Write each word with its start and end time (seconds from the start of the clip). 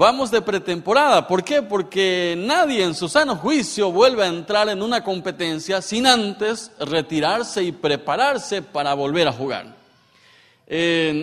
Vamos 0.00 0.30
de 0.30 0.40
pretemporada. 0.40 1.28
¿Por 1.28 1.44
qué? 1.44 1.60
Porque 1.60 2.34
nadie 2.34 2.82
en 2.84 2.94
su 2.94 3.06
sano 3.06 3.36
juicio 3.36 3.92
vuelve 3.92 4.24
a 4.24 4.28
entrar 4.28 4.66
en 4.70 4.80
una 4.80 5.04
competencia 5.04 5.82
sin 5.82 6.06
antes 6.06 6.72
retirarse 6.80 7.62
y 7.62 7.72
prepararse 7.72 8.62
para 8.62 8.94
volver 8.94 9.28
a 9.28 9.32
jugar. 9.32 9.76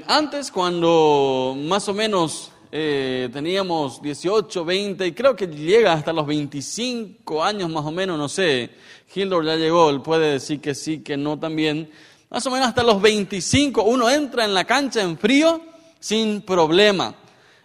antes, 0.05 0.51
cuando 0.51 1.57
más 1.57 1.89
o 1.89 1.95
menos 1.95 2.51
eh, 2.71 3.27
teníamos 3.33 3.99
18, 3.99 4.63
20, 4.63 5.07
y 5.07 5.11
creo 5.11 5.35
que 5.35 5.47
llega 5.47 5.93
hasta 5.93 6.13
los 6.13 6.27
25 6.27 7.43
años 7.43 7.71
más 7.71 7.83
o 7.83 7.91
menos, 7.91 8.15
no 8.15 8.29
sé, 8.29 8.69
Hildor 9.15 9.43
ya 9.43 9.55
llegó, 9.55 9.89
él 9.89 10.03
puede 10.03 10.33
decir 10.33 10.61
que 10.61 10.75
sí, 10.75 10.99
que 10.99 11.17
no 11.17 11.39
también. 11.39 11.89
Más 12.29 12.45
o 12.45 12.51
menos 12.51 12.67
hasta 12.67 12.83
los 12.83 13.01
25 13.01 13.81
uno 13.81 14.07
entra 14.07 14.45
en 14.45 14.53
la 14.53 14.65
cancha 14.65 15.01
en 15.01 15.17
frío 15.17 15.61
sin 15.99 16.43
problema. 16.43 17.15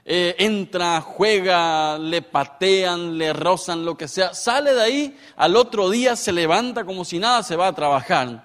Eh, 0.05 0.34
entra, 0.39 1.00
juega, 1.00 1.96
le 1.96 2.23
patean, 2.23 3.17
le 3.17 3.32
rozan, 3.32 3.85
lo 3.85 3.96
que 3.96 4.09
sea, 4.09 4.35
sale 4.35 4.75
de 4.75 4.82
ahí, 4.82 5.17
al 5.36 5.54
otro 5.54 5.90
día 5.90 6.17
se 6.17 6.32
levanta 6.32 6.85
como 6.85 7.04
si 7.04 7.21
nada, 7.21 7.45
se 7.45 7.54
va 7.54 7.68
a 7.68 7.75
trabajar. 7.75 8.43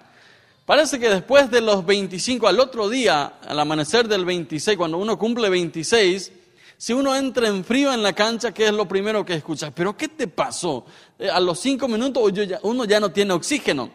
Parece 0.68 1.00
que 1.00 1.10
después 1.10 1.50
de 1.50 1.62
los 1.62 1.84
25, 1.84 2.48
al 2.48 2.60
otro 2.60 2.90
día, 2.90 3.40
al 3.48 3.60
amanecer 3.60 4.08
del 4.08 4.24
26, 4.24 4.78
cuando 4.78 4.98
uno 5.00 5.18
cumple 5.18 5.50
26, 5.50 6.32
si 6.78 6.94
uno 6.94 7.16
entra 7.16 7.48
en 7.48 7.66
frío 7.66 7.92
en 7.92 8.04
la 8.04 8.14
cancha, 8.14 8.54
¿qué 8.54 8.68
es 8.68 8.74
lo 8.74 8.88
primero 8.88 9.26
que 9.26 9.34
escucha? 9.34 9.72
¿Pero 9.72 9.98
qué 9.98 10.10
te 10.10 10.28
pasó? 10.28 10.86
Eh, 11.18 11.28
a 11.28 11.40
los 11.40 11.60
cinco 11.60 11.88
minutos 11.88 12.32
uno 12.62 12.86
ya 12.86 13.00
no 13.00 13.12
tiene 13.12 13.34
oxígeno. 13.34 13.90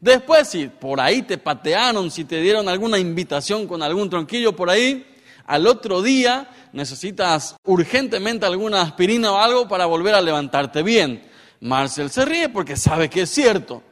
Después, 0.00 0.48
si 0.48 0.66
por 0.66 1.00
ahí 1.00 1.22
te 1.22 1.38
patearon, 1.38 2.10
si 2.10 2.24
te 2.24 2.40
dieron 2.40 2.68
alguna 2.68 2.98
invitación 2.98 3.68
con 3.68 3.84
algún 3.84 4.10
tronquillo 4.10 4.56
por 4.56 4.68
ahí, 4.68 5.06
al 5.46 5.66
otro 5.66 6.02
día 6.02 6.48
necesitas 6.72 7.56
urgentemente 7.64 8.46
alguna 8.46 8.82
aspirina 8.82 9.32
o 9.32 9.38
algo 9.38 9.68
para 9.68 9.86
volver 9.86 10.14
a 10.14 10.20
levantarte 10.20 10.82
bien. 10.82 11.22
Marcel 11.60 12.10
se 12.10 12.24
ríe 12.24 12.48
porque 12.48 12.76
sabe 12.76 13.08
que 13.08 13.22
es 13.22 13.30
cierto. 13.30 13.82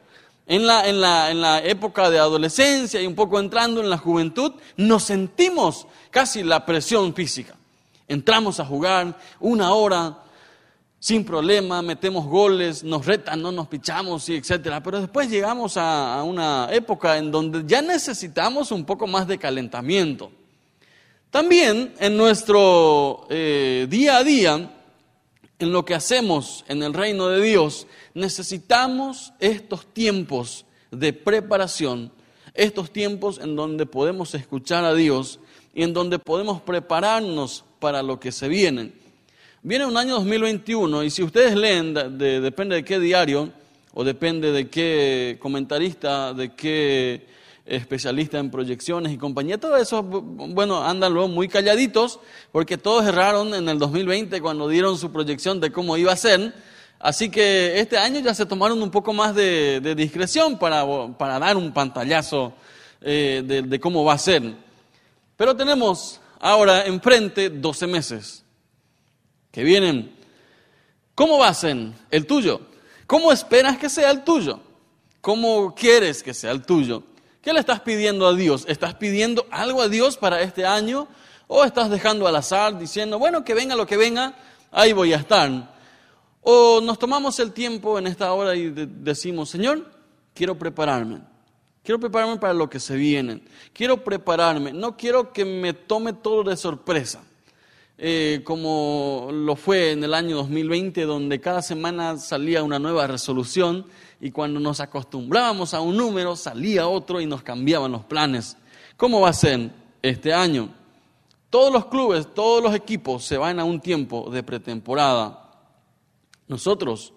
En 0.47 0.67
la, 0.67 0.87
en, 0.87 0.99
la, 0.99 1.31
en 1.31 1.39
la, 1.39 1.59
época 1.59 2.09
de 2.09 2.19
adolescencia 2.19 3.01
y 3.01 3.07
un 3.07 3.15
poco 3.15 3.39
entrando 3.39 3.79
en 3.79 3.89
la 3.89 3.97
juventud, 3.97 4.53
nos 4.75 5.03
sentimos 5.03 5.87
casi 6.09 6.43
la 6.43 6.65
presión 6.65 7.13
física. 7.13 7.55
Entramos 8.07 8.59
a 8.59 8.65
jugar 8.65 9.17
una 9.39 9.73
hora 9.73 10.17
sin 11.01 11.25
problema, 11.25 11.81
metemos 11.81 12.27
goles, 12.27 12.83
nos 12.83 13.07
retan, 13.07 13.41
no 13.41 13.51
nos 13.51 13.67
pichamos, 13.67 14.29
y 14.29 14.35
etcétera. 14.35 14.83
Pero 14.83 15.01
después 15.01 15.29
llegamos 15.29 15.75
a, 15.75 16.21
una 16.23 16.67
época 16.71 17.17
en 17.17 17.31
donde 17.31 17.63
ya 17.65 17.81
necesitamos 17.81 18.71
un 18.71 18.85
poco 18.85 19.07
más 19.07 19.27
de 19.27 19.39
calentamiento. 19.39 20.31
También 21.31 21.93
en 21.99 22.17
nuestro 22.17 23.25
eh, 23.29 23.87
día 23.89 24.17
a 24.17 24.23
día, 24.25 24.69
en 25.59 25.71
lo 25.71 25.85
que 25.85 25.95
hacemos 25.95 26.65
en 26.67 26.83
el 26.83 26.93
reino 26.93 27.29
de 27.29 27.41
Dios, 27.41 27.87
necesitamos 28.13 29.31
estos 29.39 29.85
tiempos 29.93 30.65
de 30.91 31.13
preparación, 31.13 32.11
estos 32.53 32.91
tiempos 32.91 33.39
en 33.41 33.55
donde 33.55 33.85
podemos 33.85 34.35
escuchar 34.35 34.83
a 34.83 34.93
Dios 34.93 35.39
y 35.73 35.83
en 35.83 35.93
donde 35.93 36.19
podemos 36.19 36.61
prepararnos 36.61 37.63
para 37.79 38.03
lo 38.03 38.19
que 38.19 38.33
se 38.33 38.49
viene. 38.49 38.91
Viene 39.63 39.85
un 39.85 39.95
año 39.95 40.15
2021 40.15 41.03
y 41.03 41.09
si 41.09 41.23
ustedes 41.23 41.55
leen, 41.55 41.93
depende 41.93 42.75
de 42.75 42.83
qué 42.83 42.99
diario 42.99 43.53
o 43.93 44.03
depende 44.03 44.51
de 44.51 44.67
qué 44.69 45.37
comentarista, 45.39 46.33
de 46.33 46.53
qué 46.53 47.25
especialista 47.65 48.39
en 48.39 48.51
proyecciones 48.51 49.11
y 49.11 49.17
compañía, 49.17 49.59
todo 49.59 49.77
eso, 49.77 50.03
bueno, 50.03 50.83
andan 50.83 51.13
luego 51.13 51.27
muy 51.27 51.47
calladitos 51.47 52.19
porque 52.51 52.77
todos 52.77 53.05
erraron 53.05 53.53
en 53.53 53.69
el 53.69 53.79
2020 53.79 54.41
cuando 54.41 54.67
dieron 54.67 54.97
su 54.97 55.11
proyección 55.11 55.59
de 55.59 55.71
cómo 55.71 55.97
iba 55.97 56.11
a 56.11 56.17
ser. 56.17 56.53
Así 56.99 57.29
que 57.29 57.79
este 57.79 57.97
año 57.97 58.19
ya 58.19 58.33
se 58.33 58.45
tomaron 58.45 58.81
un 58.81 58.91
poco 58.91 59.13
más 59.13 59.33
de, 59.33 59.79
discreción 59.95 60.59
para, 60.59 60.85
para, 61.17 61.39
dar 61.39 61.57
un 61.57 61.71
pantallazo 61.71 62.53
eh, 63.01 63.43
de, 63.45 63.63
de 63.63 63.79
cómo 63.79 64.03
va 64.03 64.13
a 64.13 64.17
ser. 64.17 64.43
Pero 65.35 65.55
tenemos 65.55 66.21
ahora 66.39 66.85
enfrente 66.85 67.49
12 67.49 67.87
meses 67.87 68.43
que 69.51 69.63
vienen. 69.63 70.15
¿Cómo 71.15 71.37
va 71.37 71.47
a 71.47 71.53
ser 71.53 71.77
el 72.09 72.25
tuyo? 72.25 72.61
¿Cómo 73.07 73.31
esperas 73.31 73.77
que 73.77 73.89
sea 73.89 74.11
el 74.11 74.23
tuyo? 74.23 74.59
¿Cómo 75.19 75.75
quieres 75.75 76.23
que 76.23 76.33
sea 76.33 76.51
el 76.51 76.63
tuyo? 76.63 77.03
¿Qué 77.41 77.53
le 77.53 77.59
estás 77.59 77.79
pidiendo 77.79 78.27
a 78.27 78.35
Dios? 78.35 78.65
¿Estás 78.67 78.93
pidiendo 78.93 79.47
algo 79.49 79.81
a 79.81 79.87
Dios 79.87 80.15
para 80.15 80.41
este 80.41 80.65
año? 80.65 81.07
¿O 81.47 81.63
estás 81.63 81.89
dejando 81.89 82.27
al 82.27 82.35
azar 82.35 82.77
diciendo, 82.77 83.17
bueno, 83.17 83.43
que 83.43 83.55
venga 83.55 83.75
lo 83.75 83.87
que 83.87 83.97
venga, 83.97 84.35
ahí 84.71 84.93
voy 84.93 85.11
a 85.13 85.17
estar? 85.17 85.73
¿O 86.41 86.81
nos 86.81 86.99
tomamos 86.99 87.39
el 87.39 87.51
tiempo 87.51 87.97
en 87.97 88.05
esta 88.05 88.31
hora 88.33 88.55
y 88.55 88.69
decimos, 88.69 89.49
Señor, 89.49 89.89
quiero 90.35 90.57
prepararme? 90.57 91.21
Quiero 91.83 91.99
prepararme 91.99 92.37
para 92.37 92.53
lo 92.53 92.69
que 92.69 92.79
se 92.79 92.95
viene. 92.95 93.41
Quiero 93.73 94.03
prepararme. 94.03 94.71
No 94.71 94.95
quiero 94.95 95.33
que 95.33 95.43
me 95.43 95.73
tome 95.73 96.13
todo 96.13 96.43
de 96.43 96.55
sorpresa. 96.55 97.23
Eh, 97.97 98.41
como 98.43 99.29
lo 99.31 99.55
fue 99.55 99.91
en 99.91 100.03
el 100.03 100.13
año 100.13 100.35
2020, 100.37 101.05
donde 101.05 101.41
cada 101.41 101.63
semana 101.63 102.17
salía 102.17 102.61
una 102.61 102.77
nueva 102.77 103.07
resolución 103.07 103.87
y 104.21 104.31
cuando 104.31 104.59
nos 104.59 104.79
acostumbrábamos 104.79 105.73
a 105.73 105.81
un 105.81 105.97
número 105.97 106.35
salía 106.35 106.87
otro 106.87 107.19
y 107.19 107.25
nos 107.25 107.43
cambiaban 107.43 107.91
los 107.91 108.05
planes. 108.05 108.55
¿Cómo 108.95 109.19
va 109.19 109.29
a 109.29 109.33
ser 109.33 109.71
este 110.01 110.33
año? 110.33 110.69
Todos 111.49 111.73
los 111.73 111.87
clubes, 111.87 112.33
todos 112.33 112.63
los 112.63 112.73
equipos 112.73 113.25
se 113.25 113.37
van 113.37 113.59
a 113.59 113.65
un 113.65 113.81
tiempo 113.81 114.29
de 114.29 114.43
pretemporada. 114.43 115.51
Nosotros 116.47 117.13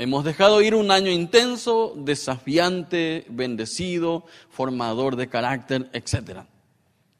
Hemos 0.00 0.24
dejado 0.24 0.62
ir 0.62 0.74
un 0.74 0.90
año 0.90 1.10
intenso, 1.10 1.92
desafiante, 1.94 3.26
bendecido, 3.28 4.24
formador 4.48 5.14
de 5.14 5.28
carácter, 5.28 5.90
etc. 5.92 6.44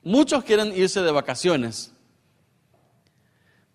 Muchos 0.03 0.45
quieren 0.45 0.75
irse 0.75 1.03
de 1.03 1.13
vacaciones. 1.13 1.93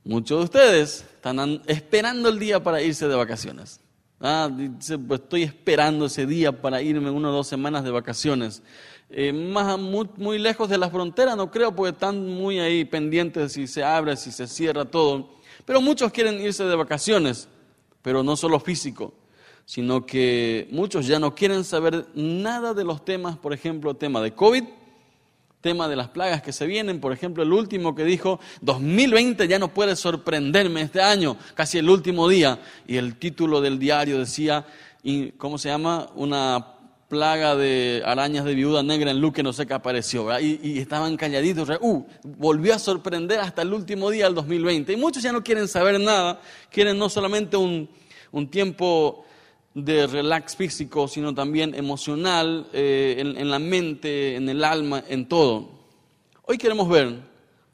Muchos 0.03 0.39
de 0.39 0.44
ustedes 0.45 1.05
están 1.17 1.61
esperando 1.67 2.29
el 2.29 2.39
día 2.39 2.63
para 2.63 2.81
irse 2.81 3.07
de 3.07 3.13
vacaciones. 3.13 3.79
Ah, 4.25 4.50
pues 4.50 5.22
estoy 5.22 5.44
esperando 5.44 6.06
ese 6.06 6.25
día 6.25 6.52
para 6.52 6.81
irme 6.81 7.12
una 7.12 7.30
o 7.30 7.31
dos 7.31 7.47
semanas 7.47 7.84
de 7.84 7.91
vacaciones. 7.91 8.63
Eh, 9.09 9.31
más, 9.31 9.78
muy, 9.78 10.09
muy, 10.18 10.40
lejos 10.40 10.68
de 10.68 10.80
la 10.80 10.90
frontera, 10.90 11.36
no 11.36 11.52
creo, 11.52 11.75
porque 11.75 11.91
están 11.91 12.28
muy 12.28 12.59
ahí 12.59 12.85
pendientes 12.85 13.53
si 13.53 13.68
se 13.68 13.84
abre, 13.84 14.18
si 14.18 14.31
se 14.31 14.47
cierra 14.47 14.85
todo. 14.85 15.35
Pero 15.64 15.80
muchos 15.80 16.12
quieren 16.12 16.41
irse 16.41 16.64
de 16.64 16.75
vacaciones 16.75 17.47
pero 18.06 18.22
no 18.22 18.35
solo 18.35 18.59
físico, 18.59 19.16
sino 19.66 20.06
que 20.06 20.68
muchos 20.69 21.08
ya 21.08 21.18
no 21.18 21.34
quieren 21.34 21.64
saber 21.64 22.06
nada 22.14 22.75
de 22.75 22.84
los 22.84 23.03
temas, 23.03 23.35
por 23.35 23.52
ejemplo, 23.52 23.96
tema 23.96 24.22
de 24.22 24.31
COVID, 24.31 24.64
tema 25.66 25.88
de 25.88 25.96
las 25.96 26.09
plagas 26.09 26.44
que 26.44 26.53
se 26.53 26.68
vienen, 26.68 27.00
por 27.00 27.12
ejemplo, 27.12 27.42
el 27.42 27.52
último 27.52 27.96
que 27.96 28.03
dijo, 28.03 28.40
2020 28.62 29.48
ya 29.48 29.58
no 29.58 29.74
puede 29.74 29.96
sorprenderme 29.96 30.81
este 30.81 31.02
año, 31.02 31.38
casi 31.56 31.80
el 31.80 31.90
último 31.90 32.30
día, 32.30 32.59
y 32.86 32.98
el 32.98 33.16
título 33.16 33.62
del 33.62 33.80
diario 33.80 34.20
decía, 34.20 34.68
¿cómo 35.40 35.58
se 35.58 35.70
llama? 35.70 36.08
Una 36.14 36.68
plaga 37.08 37.56
de 37.56 38.03
arañas 38.06 38.46
de 38.46 38.53
viuda 38.53 38.84
negra 38.84 39.09
en 39.09 39.20
Luque, 39.20 39.42
no 39.42 39.53
sé 39.53 39.66
qué 39.66 39.74
apareció, 39.74 40.28
y, 40.40 40.78
estaban 40.78 41.18
calladitos, 41.18 41.68
uh, 41.82 42.06
volvió 42.38 42.76
a 42.76 42.78
sorprender 42.78 43.40
hasta 43.40 43.64
el 43.64 43.74
último 43.74 44.12
día 44.12 44.26
del 44.26 44.36
2020, 44.36 44.94
y 44.94 44.97
muchos 44.97 45.24
ya 45.24 45.32
no 45.32 45.44
quieren 45.44 45.68
saber 45.68 46.00
nada, 46.00 46.40
quieren 46.70 47.00
no 47.00 47.09
solamente 47.09 47.58
un, 47.58 47.90
un 48.32 48.47
tiempo 48.52 49.25
de 49.75 50.08
relax 50.08 50.56
físico, 50.56 51.08
sino 51.09 51.36
también 51.36 51.75
emocional, 51.75 52.68
eh, 52.72 53.16
en, 53.18 53.50
la 53.50 53.59
mente, 53.59 54.38
en 54.38 54.47
el 54.47 54.63
alma, 54.63 55.03
en 55.08 55.28
todo. 55.28 55.69
Hoy 56.44 56.58
queremos 56.58 56.88
ver 56.88 57.19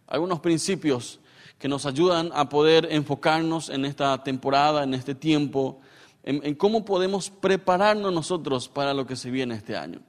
algunos 0.07 0.39
principios 0.39 1.19
que 1.59 1.67
nos 1.67 1.85
ayudan 1.85 2.31
a 2.33 2.49
poder 2.49 2.87
enfocarnos 2.89 3.69
en 3.69 3.85
esta 3.85 4.23
temporada, 4.23 4.83
en 4.83 4.95
este 4.95 5.13
tiempo, 5.13 5.79
en, 6.23 6.55
cómo 6.55 6.83
podemos 6.83 7.29
prepararnos 7.29 8.11
nosotros 8.11 8.67
para 8.67 8.95
lo 8.95 9.05
que 9.05 9.15
se 9.15 9.29
viene 9.29 9.53
este 9.53 9.77
año. 9.77 10.01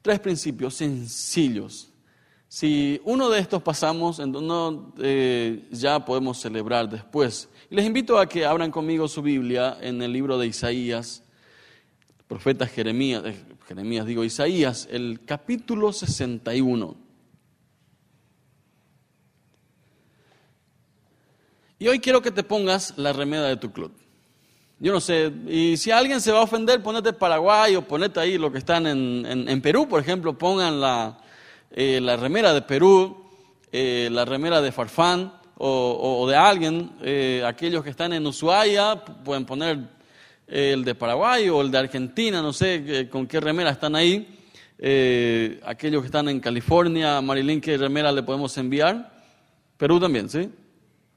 Tres 0.00 0.20
principios 0.20 0.74
sencillos. 0.74 1.91
Si 2.54 3.00
uno 3.04 3.30
de 3.30 3.40
estos 3.40 3.62
pasamos, 3.62 4.18
entonces 4.18 4.78
eh, 4.98 5.66
ya 5.70 6.04
podemos 6.04 6.38
celebrar 6.38 6.86
después 6.86 7.48
les 7.70 7.86
invito 7.86 8.18
a 8.18 8.28
que 8.28 8.44
abran 8.44 8.70
conmigo 8.70 9.08
su 9.08 9.22
Biblia 9.22 9.78
en 9.80 10.02
el 10.02 10.12
libro 10.12 10.36
de 10.36 10.48
Isaías, 10.48 11.22
profeta 12.28 12.66
Jeremías, 12.66 13.22
eh, 13.24 13.42
Jeremías 13.66 14.04
digo 14.04 14.22
Isaías, 14.22 14.86
el 14.90 15.24
capítulo 15.24 15.94
61. 15.94 16.94
Y 21.78 21.88
hoy 21.88 22.00
quiero 22.00 22.20
que 22.20 22.32
te 22.32 22.42
pongas 22.42 22.98
la 22.98 23.14
remeda 23.14 23.48
de 23.48 23.56
tu 23.56 23.72
club. 23.72 23.92
Yo 24.78 24.92
no 24.92 25.00
sé, 25.00 25.32
y 25.48 25.78
si 25.78 25.90
alguien 25.90 26.20
se 26.20 26.32
va 26.32 26.40
a 26.40 26.42
ofender, 26.42 26.82
ponete 26.82 27.14
Paraguay 27.14 27.76
o 27.76 27.88
ponete 27.88 28.20
ahí 28.20 28.36
lo 28.36 28.52
que 28.52 28.58
están 28.58 28.86
en, 28.86 29.62
Perú, 29.62 29.88
por 29.88 30.02
ejemplo, 30.02 30.36
pongan 30.36 30.78
la, 30.78 31.22
eh, 31.74 32.00
la 32.02 32.16
remera 32.16 32.52
de 32.52 32.62
Perú, 32.62 33.16
eh, 33.72 34.08
la 34.12 34.24
remera 34.24 34.60
de 34.60 34.72
Farfán, 34.72 35.32
o, 35.64 36.26
de 36.28 36.34
alguien, 36.34 36.90
eh, 37.02 37.42
aquellos 37.46 37.84
que 37.84 37.90
están 37.90 38.12
en 38.12 38.26
Ushuaia 38.26 38.96
pueden 38.96 39.44
poner 39.44 39.78
el 40.48 40.84
de 40.84 40.94
Paraguay 40.96 41.48
o 41.48 41.60
el 41.60 41.70
de 41.70 41.78
Argentina, 41.78 42.42
no 42.42 42.52
sé 42.52 43.08
con 43.08 43.28
qué 43.28 43.38
remera 43.38 43.70
están 43.70 43.94
ahí. 43.94 44.40
Aquellos 45.64 46.02
que 46.02 46.06
están 46.06 46.28
en 46.28 46.40
California, 46.40 47.20
Marilyn, 47.20 47.60
¿qué 47.60 47.76
remera 47.78 48.10
le 48.10 48.24
podemos 48.24 48.58
enviar? 48.58 49.12
Perú 49.76 50.00
también, 50.00 50.28
¿sí? 50.28 50.50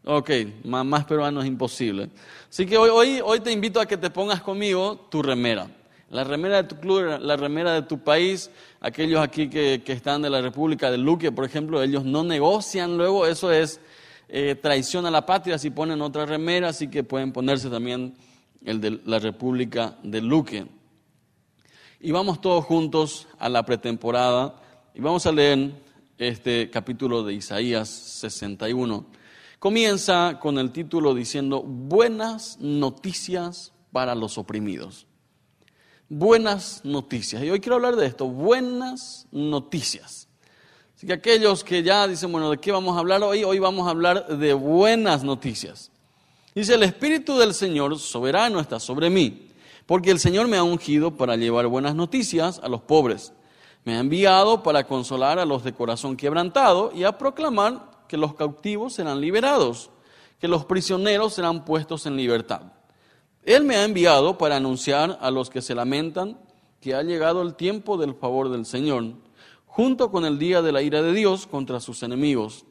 Ok, 0.04 0.30
más, 0.66 0.86
más 0.86 1.06
peruano 1.06 1.42
es 1.42 1.48
imposible. 1.48 2.10
Así 2.48 2.68
que 2.68 2.78
hoy, 2.78 2.92
hoy, 2.92 3.22
hoy 3.25 3.40
te 3.40 3.52
invito 3.52 3.81
a 3.81 3.88
que 3.88 3.98
te 3.98 4.12
pongas 4.12 4.42
conmigo 4.42 5.07
tu 5.10 5.24
remera. 5.24 5.68
La 6.10 6.24
remera 6.24 6.62
de 6.62 6.68
tu 6.68 6.80
club, 6.80 7.19
la 7.19 7.36
remera 7.36 7.74
de 7.74 7.81
tu 7.81 8.00
país, 8.00 8.52
aquellos 8.80 9.22
aquí 9.22 9.50
que, 9.50 9.81
que 9.84 9.94
están 9.94 10.22
de 10.22 10.30
la 10.30 10.42
República 10.42 10.92
de 10.92 10.98
Luque, 10.98 11.31
por 11.31 11.46
ejemplo, 11.46 11.81
ellos 11.81 12.06
no 12.06 12.24
negocian 12.24 12.98
luego, 12.98 13.25
eso 13.25 13.52
es 13.52 13.80
eh, 14.28 14.56
traición 14.56 15.06
a 15.06 15.12
la 15.12 15.25
patria 15.25 15.57
si 15.57 15.69
ponen 15.69 16.02
otra 16.02 16.25
remera, 16.25 16.69
así 16.69 16.88
que 16.88 17.04
pueden 17.04 17.31
ponerse 17.31 17.69
también 17.69 18.16
el 18.63 18.81
de 18.81 19.00
la 19.06 19.19
República 19.19 19.98
de 20.04 20.22
Luque. 20.22 20.66
Y 22.00 22.12
vamos 22.12 22.42
todos 22.42 22.66
juntos 22.66 23.28
a 23.40 23.50
la 23.50 23.63
pretemporada 23.63 24.56
y 24.94 25.02
vamos 25.02 25.25
a 25.25 25.31
leer 25.31 25.72
este 26.18 26.69
capítulo 26.69 27.24
de 27.24 27.34
Isaías 27.34 27.90
61. 27.90 29.06
Comienza 29.60 30.40
con 30.40 30.57
el 30.60 30.72
título 30.72 31.13
diciendo 31.13 31.62
Buenas 31.62 32.60
noticias 32.60 33.74
para 33.92 34.16
los 34.16 34.38
oprimidos. 34.38 35.07
Buenas 36.10 36.81
noticias. 36.84 37.42
Y 37.42 37.50
hoy 37.50 37.60
quiero 37.60 37.78
hablar 37.78 37.96
de 37.96 38.06
esto, 38.06 38.28
buenas 38.28 39.25
noticias. 39.31 40.28
Así 40.96 41.07
que 41.07 41.13
aquellos 41.13 41.63
que 41.63 41.81
ya 41.81 42.07
dicen, 42.07 42.31
bueno, 42.31 42.52
¿de 42.52 42.60
qué 42.60 42.72
vamos 42.72 42.96
a 42.96 43.00
hablar 43.00 43.24
hoy? 43.24 43.44
Hoy 43.44 43.57
vamos 43.57 43.88
a 43.88 43.90
hablar 43.90 44.28
de 44.38 44.54
buenas 44.54 45.24
noticias. 45.24 45.90
Dice, 46.54 46.75
el 46.75 46.84
Espíritu 46.84 47.40
del 47.40 47.56
Señor 47.56 47.98
soberano 47.98 48.60
está 48.60 48.80
sobre 48.80 49.10
mí, 49.10 49.48
porque 49.88 50.12
el 50.12 50.19
Señor 50.19 50.48
me 50.48 50.57
ha 50.57 50.63
ungido 50.63 51.18
para 51.18 51.38
llevar 51.38 51.66
buenas 51.66 51.96
noticias 51.96 52.62
a 52.62 52.69
los 52.69 52.81
pobres. 52.81 53.34
Me 53.84 53.96
ha 53.96 54.00
enviado 54.00 54.62
para 54.62 54.86
consolar 54.86 55.40
a 55.40 55.46
los 55.46 55.63
de 55.63 55.74
corazón 55.74 56.16
quebrantado 56.18 56.92
y 56.94 57.04
a 57.04 57.18
proclamar 57.18 58.06
que 58.07 58.18
los 58.18 58.36
cautivos 58.36 58.94
serán 58.94 59.22
liberados, 59.22 59.90
que 60.40 60.48
los 60.48 60.66
prisioneros 60.66 61.34
serán 61.34 61.66
puestos 61.66 62.06
en 62.06 62.16
libertad. 62.16 62.75
Él 63.45 63.63
me 63.63 63.75
ha 63.75 63.86
enviado 63.86 64.38
para 64.38 64.57
anunciar 64.57 65.18
a 65.21 65.31
los 65.31 65.50
que 65.50 65.62
se 65.62 65.75
lamentan 65.75 66.38
que 66.81 66.95
ha 66.95 67.03
llegado 67.03 67.42
el 67.42 67.56
tiempo 67.56 67.97
del 67.97 68.15
favor 68.15 68.50
del 68.50 68.65
Señor 68.65 69.13
junto 69.75 70.09
con 70.09 70.25
el 70.25 70.39
día 70.39 70.62
de 70.62 70.71
la 70.71 70.81
ira 70.81 71.01
de 71.01 71.13
Dios 71.13 71.47
contra 71.47 71.81
sus 71.81 72.01
enemigos. 72.01 72.65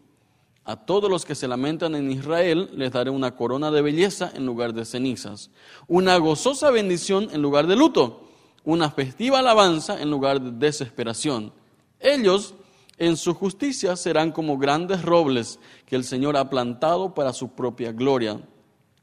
A 0.64 0.76
todos 0.76 1.10
los 1.10 1.26
que 1.26 1.34
se 1.34 1.46
lamentan 1.46 1.94
en 1.94 2.10
Israel 2.10 2.70
les 2.74 2.92
daré 2.92 3.10
una 3.10 3.36
corona 3.36 3.70
de 3.70 3.82
belleza 3.82 4.32
en 4.34 4.46
lugar 4.46 4.72
de 4.72 4.86
cenizas, 4.86 5.50
una 5.86 6.16
gozosa 6.16 6.70
bendición 6.70 7.28
en 7.30 7.42
lugar 7.42 7.66
de 7.66 7.76
luto, 7.76 8.30
una 8.64 8.90
festiva 8.90 9.40
alabanza 9.40 10.00
en 10.00 10.10
lugar 10.10 10.40
de 10.40 10.52
desesperación. 10.52 11.52
Ellos 12.00 12.54
en 12.96 13.18
su 13.18 13.34
justicia 13.34 13.96
serán 13.96 14.32
como 14.32 14.56
grandes 14.56 15.02
robles 15.02 15.60
que 15.84 15.96
el 15.96 16.04
Señor 16.04 16.38
ha 16.38 16.48
plantado 16.48 17.12
para 17.12 17.34
su 17.34 17.50
propia 17.50 17.92
gloria. 17.92 18.40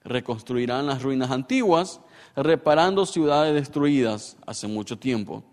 Reconstruirán 0.04 0.88
las 0.88 1.02
ruinas 1.02 1.32
antiguas, 1.32 2.02
reparando 2.36 3.06
ciudades 3.06 3.54
destruidas 3.54 4.38
hace 4.46 4.68
mucho 4.68 4.98
tiempo 4.98 5.44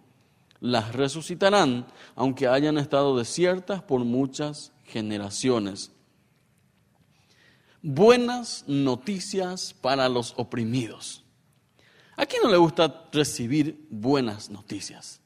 las 0.61 0.93
resucitarán, 0.93 1.87
aunque 2.15 2.49
hayan 2.49 2.79
estado 2.79 3.17
desiertas 3.17 3.83
por 3.83 4.05
muchas 4.05 4.73
generaciones. 4.85 5.93
Buenas 7.81 8.65
noticias 8.67 9.73
para 9.73 10.09
los 10.09 10.35
oprimidos. 10.37 11.25
¿A 12.17 12.27
quién 12.27 12.43
no 12.43 12.51
le 12.51 12.57
gusta 12.57 13.07
recibir 13.13 13.87
buenas 13.89 14.51
noticias? 14.51 15.21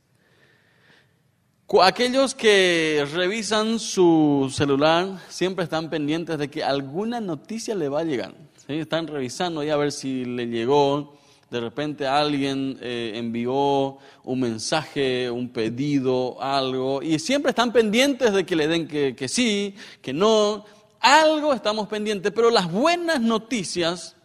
Aquellos 1.83 2.35
que 2.35 3.09
revisan 3.15 3.79
su 3.79 4.53
celular 4.55 5.19
siempre 5.31 5.65
están 5.65 5.89
pendientes 5.89 6.37
de 6.37 6.51
que 6.51 6.63
alguna 6.63 7.19
noticia 7.19 7.75
le 7.75 7.89
va 7.89 8.01
a 8.01 8.05
llegar. 8.05 8.35
Están 8.69 9.07
revisando 9.07 9.63
y 9.65 9.71
a 9.71 9.77
ver 9.77 9.93
si 9.93 10.25
le 10.25 10.47
llegó, 10.47 11.17
de 11.51 11.61
repente 11.61 12.07
alguien 12.07 12.79
eh, 12.81 13.13
envió 13.15 13.99
un 14.25 14.41
mensaje, 14.41 15.31
un 15.31 15.51
pedido, 15.51 16.41
algo, 16.41 17.03
y 17.03 17.19
siempre 17.19 17.51
están 17.51 17.73
pendientes 17.73 18.33
de 18.33 18.47
que 18.47 18.57
le 18.57 18.69
den 18.69 18.89
que, 18.89 19.15
que 19.15 19.29
sí, 19.29 19.75
que 20.01 20.13
no, 20.13 20.65
algo 21.01 21.53
estamos 21.53 21.89
pendientes, 21.89 22.33
pero 22.33 22.51
las 22.51 22.71
buenas 22.71 23.21
noticias 23.21 24.17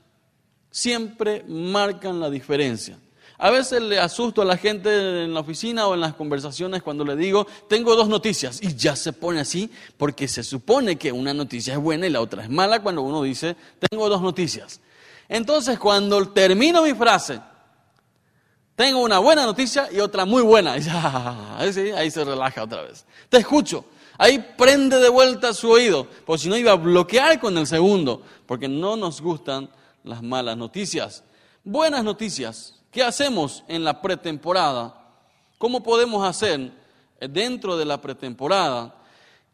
siempre 0.69 1.43
marcan 1.47 2.19
la 2.19 2.29
diferencia. 2.29 2.97
A 3.39 3.51
veces 3.51 3.81
le 3.81 3.99
asusto 3.99 4.41
a 4.41 4.45
la 4.45 4.57
gente 4.57 5.23
en 5.23 5.33
la 5.33 5.41
oficina 5.41 5.87
o 5.87 5.93
en 5.93 6.01
las 6.01 6.15
conversaciones 6.15 6.81
cuando 6.81 7.05
le 7.05 7.15
digo, 7.15 7.45
tengo 7.69 7.95
dos 7.95 8.09
noticias, 8.09 8.59
y 8.63 8.75
ya 8.75 8.95
se 8.95 9.13
pone 9.13 9.39
así, 9.39 9.69
porque 9.97 10.27
se 10.27 10.43
supone 10.43 10.95
que 10.95 11.11
una 11.11 11.33
noticia 11.33 11.73
es 11.73 11.79
buena 11.79 12.07
y 12.07 12.09
la 12.09 12.21
otra 12.21 12.43
es 12.43 12.49
mala 12.49 12.81
cuando 12.81 13.03
uno 13.03 13.21
dice, 13.21 13.55
tengo 13.89 14.09
dos 14.09 14.21
noticias. 14.21 14.81
Entonces, 15.29 15.77
cuando 15.77 16.29
termino 16.29 16.81
mi 16.81 16.93
frase, 16.95 17.39
tengo 18.75 18.99
una 18.99 19.19
buena 19.19 19.45
noticia 19.45 19.89
y 19.91 19.99
otra 19.99 20.25
muy 20.25 20.41
buena. 20.41 20.73
ahí, 21.57 22.11
se 22.11 22.23
relaja 22.23 22.63
otra 22.63 22.83
vez. 22.83 23.05
Te 23.29 23.37
escucho. 23.37 23.85
Ahí 24.19 24.53
prende 24.57 24.97
de 24.97 25.09
vuelta 25.09 25.53
su 25.53 25.69
oído, 25.69 26.07
porque 26.25 26.43
si 26.43 26.49
no 26.49 26.57
iba 26.57 26.71
a 26.71 26.75
bloquear 26.75 27.39
con 27.39 27.55
el 27.57 27.67
segundo, 27.67 28.23
porque 28.47 28.67
no 28.67 28.95
nos 28.95 29.21
gustan 29.21 29.69
las 30.03 30.23
malas 30.23 30.57
noticias. 30.57 31.23
Buenas 31.63 32.03
noticias. 32.03 32.76
¿Qué 32.97 33.03
hacemos 33.03 33.63
en 33.67 33.83
la 33.83 34.01
pretemporada? 34.01 34.91
¿Cómo 35.59 35.83
podemos 35.83 36.27
hacer 36.27 36.71
dentro 37.29 37.77
de 37.77 37.85
la 37.85 38.01
pretemporada? 38.01 38.95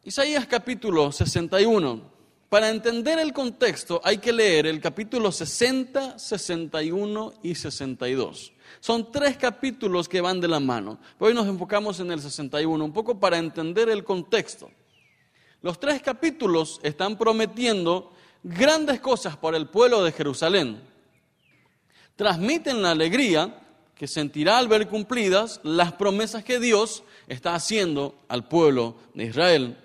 Isaías 0.05 0.47
capítulo 0.47 1.11
61. 1.11 2.01
Para 2.47 2.69
entender 2.69 3.19
el 3.19 3.33
contexto 3.33 3.99
hay 4.01 4.19
que 4.19 4.31
leer 4.31 4.65
el 4.65 4.79
capítulo 4.79 5.29
60, 5.29 6.17
61 6.17 7.33
y 7.43 7.55
62. 7.55 8.53
Son 8.79 9.11
tres 9.11 9.35
capítulos 9.35 10.07
que 10.07 10.21
van 10.21 10.39
de 10.39 10.47
la 10.47 10.61
mano. 10.61 10.97
Hoy 11.19 11.33
nos 11.33 11.45
enfocamos 11.45 11.99
en 11.99 12.13
el 12.13 12.21
61, 12.21 12.85
un 12.85 12.93
poco 12.93 13.19
para 13.19 13.37
entender 13.37 13.89
el 13.89 14.05
contexto. 14.05 14.71
Los 15.61 15.81
tres 15.81 16.01
capítulos 16.01 16.79
están 16.81 17.17
prometiendo 17.17 18.13
grandes 18.41 19.01
cosas 19.01 19.35
para 19.35 19.57
el 19.57 19.67
pueblo 19.67 20.01
de 20.01 20.13
Jerusalén. 20.13 20.92
Transmiten 22.15 22.81
la 22.81 22.91
alegría 22.91 23.59
que 23.95 24.07
sentirá 24.07 24.57
al 24.57 24.67
ver 24.67 24.87
cumplidas 24.87 25.59
las 25.63 25.93
promesas 25.93 26.43
que 26.43 26.59
Dios 26.59 27.03
está 27.27 27.55
haciendo 27.55 28.15
al 28.27 28.47
pueblo 28.47 28.95
de 29.13 29.25
Israel. 29.25 29.77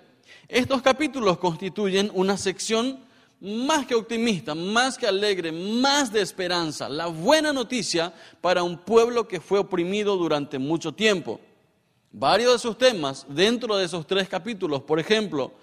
Estos 0.47 0.81
capítulos 0.81 1.37
constituyen 1.37 2.11
una 2.13 2.37
sección 2.37 2.99
más 3.41 3.85
que 3.85 3.95
optimista, 3.95 4.53
más 4.53 4.97
que 4.97 5.07
alegre, 5.07 5.51
más 5.51 6.11
de 6.11 6.21
esperanza, 6.21 6.89
la 6.89 7.07
buena 7.07 7.53
noticia 7.53 8.13
para 8.41 8.63
un 8.63 8.77
pueblo 8.77 9.27
que 9.27 9.39
fue 9.39 9.59
oprimido 9.59 10.17
durante 10.17 10.59
mucho 10.59 10.91
tiempo. 10.91 11.39
Varios 12.11 12.53
de 12.53 12.59
sus 12.59 12.77
temas 12.77 13.25
dentro 13.29 13.77
de 13.77 13.85
esos 13.85 14.05
tres 14.05 14.27
capítulos, 14.27 14.81
por 14.81 14.99
ejemplo, 14.99 15.53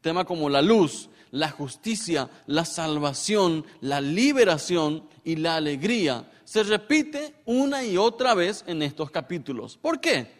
temas 0.00 0.24
como 0.24 0.48
la 0.48 0.62
luz, 0.62 1.08
la 1.30 1.50
justicia, 1.50 2.28
la 2.46 2.64
salvación, 2.64 3.64
la 3.80 4.00
liberación 4.00 5.08
y 5.24 5.36
la 5.36 5.56
alegría, 5.56 6.30
se 6.44 6.62
repite 6.62 7.34
una 7.44 7.84
y 7.84 7.96
otra 7.96 8.34
vez 8.34 8.64
en 8.66 8.82
estos 8.82 9.10
capítulos. 9.10 9.76
¿Por 9.76 10.00
qué? 10.00 10.30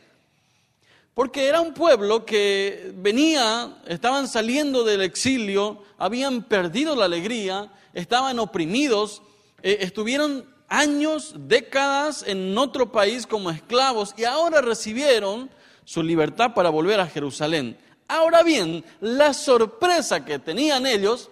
Porque 1.15 1.47
era 1.47 1.61
un 1.61 1.73
pueblo 1.73 2.25
que 2.25 2.93
venía, 2.95 3.79
estaban 3.87 4.29
saliendo 4.29 4.85
del 4.85 5.01
exilio, 5.01 5.83
habían 5.99 6.43
perdido 6.43 6.95
la 6.95 7.07
alegría, 7.07 7.73
estaban 7.95 8.39
oprimidos, 8.39 9.23
eh, 9.63 9.79
estuvieron 9.81 10.45
años, 10.69 11.35
décadas 11.37 12.25
en 12.27 12.57
otro 12.59 12.93
país 12.93 13.27
como 13.27 13.51
esclavos 13.51 14.15
y 14.17 14.25
ahora 14.25 14.61
recibieron 14.61 15.51
su 15.85 16.03
libertad 16.03 16.53
para 16.55 16.71
volver 16.71 17.01
a 17.01 17.07
Jerusalén. 17.07 17.79
Ahora 18.09 18.43
bien, 18.43 18.85
la 19.01 19.35
sorpresa 19.35 20.25
que 20.25 20.39
tenían 20.39 20.87
ellos 20.87 21.31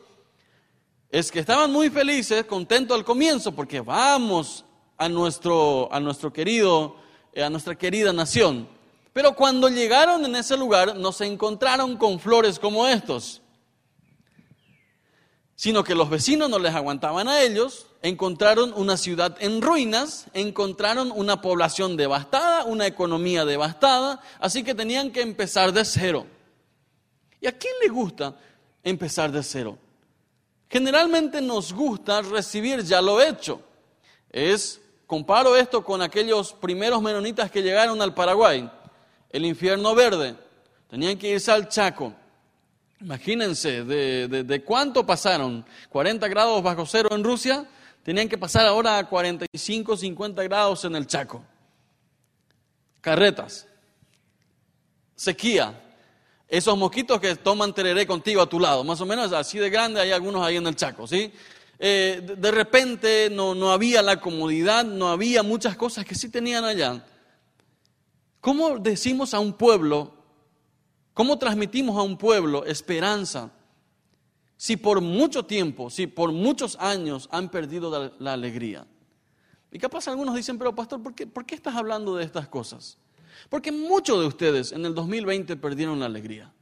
es 1.11 1.31
que 1.31 1.39
estaban 1.39 1.71
muy 1.71 1.91
felices, 1.91 2.45
contentos 2.45 2.97
al 2.97 3.05
comienzo, 3.05 3.53
porque 3.53 3.81
vamos 3.81 4.65
a 4.97 5.09
nuestro, 5.09 5.89
a 5.93 6.01
nuestro 6.01 6.33
querido, 6.33 6.97
eh, 7.33 7.45
a 7.45 7.51
nuestra 7.51 7.77
querida 7.77 8.13
nación. 8.13 8.69
Pero 9.13 9.37
cuando 9.37 9.69
llegaron 9.69 10.25
en 10.25 10.35
ese 10.35 10.57
lugar 10.57 10.97
no 10.97 11.13
se 11.13 11.27
encontraron 11.27 11.97
con 11.97 12.19
flores 12.19 12.59
como 12.59 12.87
estos, 12.89 13.41
sino 15.55 15.85
que 15.85 15.95
los 15.95 16.11
vecinos 16.11 16.51
no 16.51 16.59
les 16.59 16.75
aguantaban 16.75 17.29
a 17.29 17.41
ellos, 17.41 17.87
encontraron 18.03 18.73
una 18.77 18.97
ciudad 18.97 19.37
en 19.39 19.63
ruinas, 19.63 20.27
encontraron 20.33 21.13
una 21.13 21.41
población 21.41 21.97
devastada, 21.97 22.65
una 22.65 22.89
economía 22.89 23.45
devastada, 23.45 24.21
así 24.41 24.65
que 24.65 24.75
tenían 24.75 25.13
que 25.13 25.23
empezar 25.23 25.73
de 25.73 25.85
cero. 25.85 26.27
¿Y 27.45 27.47
a 27.47 27.53
quién 27.53 27.75
le 27.81 27.89
gusta 27.89 28.35
empezar 28.83 29.31
de 29.31 29.43
cero? 29.43 29.79
generalmente 30.75 31.41
nos 31.41 31.73
gusta 31.73 32.21
recibir 32.21 32.83
ya 32.83 33.01
lo 33.01 33.23
hecho. 33.23 33.61
Es, 34.29 34.81
comparo 35.07 35.57
esto 35.57 35.85
con 35.85 36.03
aquellos 36.03 36.53
primeros 36.53 37.01
menonitas 37.01 37.49
que 37.49 37.63
llegaron 37.63 38.03
al 38.03 38.13
Paraguay, 38.13 38.69
el 39.31 39.47
infierno 39.47 39.95
verde, 39.95 40.35
tenían 40.91 41.17
que 41.17 41.29
irse 41.29 41.53
al 41.53 41.69
Chaco. 41.69 42.13
Imagínense, 43.01 43.85
de, 43.85 44.63
cuánto 44.65 45.07
pasaron, 45.07 45.65
40 45.91 46.27
grados 46.27 46.61
bajo 46.61 46.85
cero 46.87 47.11
en 47.13 47.23
Rusia, 47.23 47.65
tenían 48.03 48.29
que 48.29 48.37
pasar 48.37 48.67
ahora 48.67 48.99
a 48.99 49.09
45, 49.09 49.97
50 49.97 50.43
grados 50.43 50.85
en 50.85 50.97
el 50.97 51.07
Chaco. 51.07 51.41
Carretas, 53.01 53.69
sequía, 55.15 55.84
esos 56.49 56.77
mosquitos 56.77 57.21
que 57.21 57.35
toman 57.37 57.75
tereré 57.75 58.07
contigo 58.07 58.43
a 58.43 58.49
tu 58.49 58.61
lado, 58.61 58.85
más 58.85 59.01
o 59.01 59.07
menos 59.07 59.33
así 59.33 59.59
de 59.59 59.71
grande, 59.71 60.01
hay 60.01 60.13
algunos 60.13 60.45
ahí 60.45 60.57
en 60.57 60.67
el 60.67 60.77
Chaco, 60.77 61.07
¿sí? 61.07 61.33
Eh, 61.79 62.37
de 62.39 62.51
repente 62.51 63.29
no, 63.31 63.55
no 63.55 63.73
había 63.73 64.03
la 64.03 64.21
comodidad, 64.21 64.85
no 64.85 65.09
había 65.09 65.43
muchas 65.43 65.77
cosas 65.77 66.05
que 66.05 66.15
sí 66.15 66.29
tenían 66.29 66.65
allá. 66.65 67.05
¿Cómo 68.41 68.79
decimos 68.79 69.35
a 69.35 69.41
un 69.41 69.55
pueblo, 69.55 70.13
cómo 71.15 71.39
transmitimos 71.39 71.97
a 71.99 72.03
un 72.03 72.17
pueblo 72.17 72.65
esperanza 72.65 73.51
si 74.57 74.77
por 74.77 75.01
mucho 75.01 75.47
tiempo, 75.47 75.91
si 75.91 76.07
por 76.07 76.31
muchos 76.31 76.77
años 76.79 77.29
han 77.33 77.51
perdido 77.51 78.13
la, 78.19 78.33
alegría? 78.33 78.87
Y 79.73 79.79
capaz 79.79 80.07
algunos 80.09 80.35
dicen, 80.37 80.59
pero 80.59 80.75
pastor, 80.75 81.03
¿por 81.03 81.15
qué, 81.15 81.27
¿por 81.27 81.45
qué 81.45 81.55
estás 81.55 81.75
hablando 81.75 82.17
de 82.17 82.25
estas 82.25 82.47
cosas? 82.47 82.99
Porque 83.49 83.73
muchos 83.73 84.21
de 84.21 84.27
ustedes 84.27 84.73
en 84.73 84.85
el 84.87 84.95
2020 84.95 85.57
perdieron 85.57 86.01
la 86.01 86.07
alegría. 86.07 86.53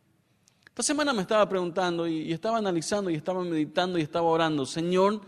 Esta 0.67 0.83
semana 0.83 1.12
me 1.12 1.21
estaba 1.21 1.47
preguntando 1.49 2.09
y, 2.09 2.33
estaba 2.33 2.59
analizando 2.59 3.11
y 3.11 3.14
estaba 3.14 3.45
meditando 3.45 3.99
y 3.99 4.02
estaba 4.02 4.26
orando, 4.26 4.64
Señor, 4.64 5.21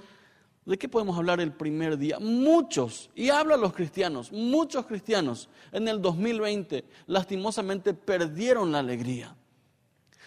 ¿de 0.65 0.79
qué 0.79 0.89
podemos 0.89 1.19
hablar 1.19 1.39
el 1.41 1.53
primer 1.53 1.99
día? 1.99 2.19
Muchos, 2.19 3.11
y 3.15 3.29
hablo 3.29 3.55
a 3.55 3.59
los 3.59 3.75
cristianos, 3.75 4.33
muchos 4.33 4.87
cristianos 4.87 5.51
en 5.71 5.87
el 5.87 6.01
2020 6.01 6.85
lastimosamente 7.07 7.93
perdieron 7.93 8.73
la 8.73 8.79
alegría. 8.79 9.37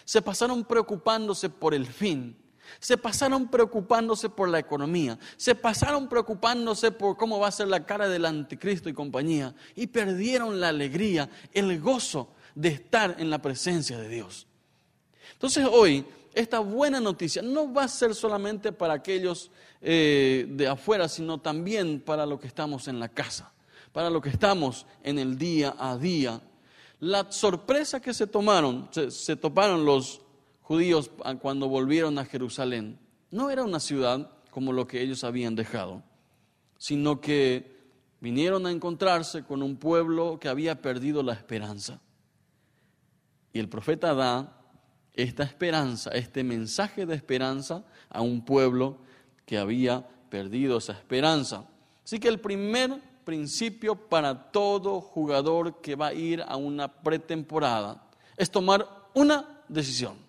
Se 0.04 0.22
pasaron 0.22 0.64
preocupándose 0.64 1.50
por 1.50 1.74
el 1.74 1.86
fin 1.86 2.36
se 2.78 2.96
pasaron 2.96 3.48
preocupándose 3.48 4.28
por 4.28 4.48
la 4.48 4.58
economía, 4.58 5.18
se 5.36 5.54
pasaron 5.54 6.08
preocupándose 6.08 6.90
por 6.90 7.16
cómo 7.16 7.38
va 7.38 7.48
a 7.48 7.52
ser 7.52 7.68
la 7.68 7.84
cara 7.84 8.08
del 8.08 8.24
anticristo 8.24 8.88
y 8.88 8.94
compañía, 8.94 9.54
y 9.74 9.88
perdieron 9.88 10.60
la 10.60 10.68
alegría, 10.68 11.28
el 11.52 11.80
gozo 11.80 12.28
de 12.54 12.68
estar 12.68 13.16
en 13.18 13.30
la 13.30 13.40
presencia 13.40 13.98
de 13.98 14.08
Dios. 14.08 14.46
Entonces 15.32 15.66
hoy, 15.70 16.04
esta 16.34 16.60
buena 16.60 17.00
noticia 17.00 17.42
no 17.42 17.72
va 17.72 17.84
a 17.84 17.88
ser 17.88 18.14
solamente 18.14 18.72
para 18.72 18.94
aquellos 18.94 19.50
eh, 19.80 20.46
de 20.48 20.66
afuera, 20.66 21.08
sino 21.08 21.38
también 21.38 22.00
para 22.00 22.26
los 22.26 22.40
que 22.40 22.48
estamos 22.48 22.88
en 22.88 22.98
la 22.98 23.08
casa, 23.08 23.52
para 23.92 24.10
los 24.10 24.22
que 24.22 24.28
estamos 24.28 24.86
en 25.02 25.18
el 25.18 25.38
día 25.38 25.74
a 25.78 25.96
día. 25.96 26.40
La 27.00 27.30
sorpresa 27.30 28.00
que 28.00 28.12
se 28.12 28.26
tomaron, 28.26 28.88
se 29.10 29.36
toparon 29.36 29.84
los 29.84 30.20
judíos 30.68 31.10
cuando 31.40 31.66
volvieron 31.66 32.18
a 32.18 32.26
Jerusalén 32.26 32.98
no 33.30 33.48
era 33.48 33.64
una 33.64 33.80
ciudad 33.80 34.30
como 34.50 34.74
lo 34.74 34.86
que 34.86 35.00
ellos 35.00 35.24
habían 35.24 35.54
dejado, 35.54 36.02
sino 36.76 37.22
que 37.22 37.74
vinieron 38.20 38.66
a 38.66 38.70
encontrarse 38.70 39.44
con 39.44 39.62
un 39.62 39.78
pueblo 39.78 40.38
que 40.38 40.50
había 40.50 40.82
perdido 40.82 41.22
la 41.22 41.32
esperanza. 41.32 42.02
Y 43.54 43.60
el 43.60 43.70
profeta 43.70 44.12
da 44.12 44.60
esta 45.14 45.42
esperanza, 45.42 46.10
este 46.10 46.44
mensaje 46.44 47.06
de 47.06 47.14
esperanza 47.14 47.82
a 48.10 48.20
un 48.20 48.44
pueblo 48.44 48.98
que 49.46 49.56
había 49.56 50.06
perdido 50.28 50.76
esa 50.76 50.92
esperanza. 50.92 51.64
Así 52.04 52.20
que 52.20 52.28
el 52.28 52.40
primer 52.40 53.00
principio 53.24 53.96
para 53.96 54.50
todo 54.52 55.00
jugador 55.00 55.80
que 55.80 55.96
va 55.96 56.08
a 56.08 56.14
ir 56.14 56.42
a 56.46 56.56
una 56.58 56.88
pretemporada 56.88 58.06
es 58.36 58.50
tomar 58.50 58.86
una 59.14 59.62
decisión. 59.66 60.27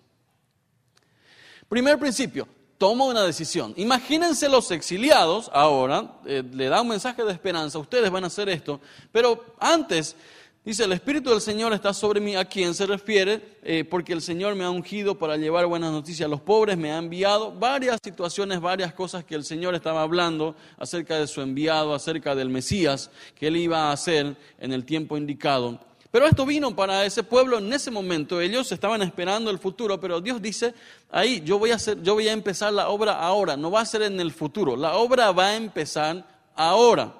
Primer 1.70 2.00
principio, 2.00 2.48
toma 2.78 3.04
una 3.04 3.22
decisión. 3.22 3.72
Imagínense 3.76 4.48
los 4.48 4.72
exiliados 4.72 5.48
ahora, 5.54 6.16
eh, 6.26 6.42
le 6.52 6.66
da 6.66 6.82
un 6.82 6.88
mensaje 6.88 7.22
de 7.22 7.30
esperanza, 7.30 7.78
ustedes 7.78 8.10
van 8.10 8.24
a 8.24 8.26
hacer 8.26 8.48
esto, 8.48 8.80
pero 9.12 9.54
antes 9.60 10.16
dice, 10.64 10.82
el 10.82 10.90
Espíritu 10.90 11.30
del 11.30 11.40
Señor 11.40 11.72
está 11.72 11.94
sobre 11.94 12.18
mí, 12.18 12.34
¿a 12.34 12.44
quién 12.44 12.74
se 12.74 12.86
refiere? 12.86 13.58
Eh, 13.62 13.84
porque 13.84 14.12
el 14.12 14.20
Señor 14.20 14.56
me 14.56 14.64
ha 14.64 14.70
ungido 14.70 15.16
para 15.16 15.36
llevar 15.36 15.64
buenas 15.66 15.92
noticias 15.92 16.26
a 16.26 16.28
los 16.28 16.40
pobres, 16.40 16.76
me 16.76 16.90
ha 16.90 16.98
enviado 16.98 17.52
varias 17.52 18.00
situaciones, 18.02 18.60
varias 18.60 18.92
cosas 18.92 19.22
que 19.22 19.36
el 19.36 19.44
Señor 19.44 19.76
estaba 19.76 20.02
hablando 20.02 20.56
acerca 20.76 21.20
de 21.20 21.28
su 21.28 21.40
enviado, 21.40 21.94
acerca 21.94 22.34
del 22.34 22.48
Mesías 22.48 23.12
que 23.36 23.46
él 23.46 23.56
iba 23.56 23.90
a 23.90 23.92
hacer 23.92 24.36
en 24.58 24.72
el 24.72 24.84
tiempo 24.84 25.16
indicado. 25.16 25.78
Pero 26.10 26.26
esto 26.26 26.44
vino 26.44 26.74
para 26.74 27.04
ese 27.04 27.22
pueblo 27.22 27.58
en 27.58 27.72
ese 27.72 27.90
momento. 27.90 28.40
Ellos 28.40 28.72
estaban 28.72 29.00
esperando 29.02 29.50
el 29.50 29.58
futuro, 29.58 30.00
pero 30.00 30.20
Dios 30.20 30.42
dice, 30.42 30.74
ahí 31.10 31.40
yo 31.44 31.58
voy 31.58 31.70
a 31.70 31.76
yo 31.76 32.14
voy 32.14 32.26
a 32.26 32.32
empezar 32.32 32.72
la 32.72 32.88
obra 32.88 33.20
ahora, 33.20 33.56
no 33.56 33.70
va 33.70 33.82
a 33.82 33.86
ser 33.86 34.02
en 34.02 34.18
el 34.18 34.32
futuro. 34.32 34.76
La 34.76 34.96
obra 34.96 35.30
va 35.30 35.48
a 35.48 35.56
empezar 35.56 36.26
ahora. 36.56 37.14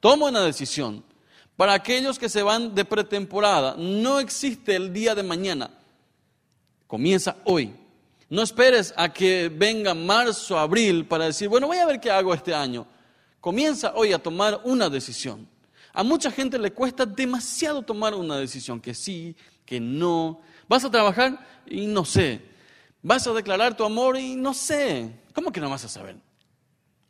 Toma 0.00 0.26
una 0.26 0.42
decisión. 0.42 1.04
Para 1.56 1.74
aquellos 1.74 2.18
que 2.18 2.28
se 2.28 2.42
van 2.42 2.74
de 2.74 2.84
pretemporada, 2.84 3.76
no 3.78 4.18
existe 4.18 4.74
el 4.74 4.92
día 4.92 5.14
de 5.14 5.22
mañana. 5.22 5.70
Comienza 6.88 7.36
hoy. 7.44 7.72
No 8.28 8.42
esperes 8.42 8.92
a 8.96 9.12
que 9.12 9.48
venga 9.48 9.94
marzo, 9.94 10.58
abril 10.58 11.06
para 11.06 11.26
decir, 11.26 11.48
bueno, 11.48 11.68
voy 11.68 11.76
a 11.76 11.86
ver 11.86 12.00
qué 12.00 12.10
hago 12.10 12.34
este 12.34 12.52
año. 12.52 12.84
Comienza 13.40 13.92
hoy 13.94 14.12
a 14.12 14.18
tomar 14.18 14.60
una 14.64 14.90
decisión. 14.90 15.53
A 15.94 16.02
mucha 16.02 16.30
gente 16.32 16.58
le 16.58 16.72
cuesta 16.72 17.06
demasiado 17.06 17.80
tomar 17.80 18.14
una 18.14 18.36
decisión, 18.36 18.80
que 18.80 18.94
sí, 18.94 19.36
que 19.64 19.78
no. 19.78 20.40
Vas 20.68 20.84
a 20.84 20.90
trabajar 20.90 21.38
y 21.66 21.86
no 21.86 22.04
sé. 22.04 22.42
Vas 23.00 23.24
a 23.28 23.32
declarar 23.32 23.76
tu 23.76 23.84
amor 23.84 24.18
y 24.18 24.34
no 24.34 24.52
sé. 24.54 25.08
¿Cómo 25.32 25.52
que 25.52 25.60
no 25.60 25.70
vas 25.70 25.84
a 25.84 25.88
saber? 25.88 26.16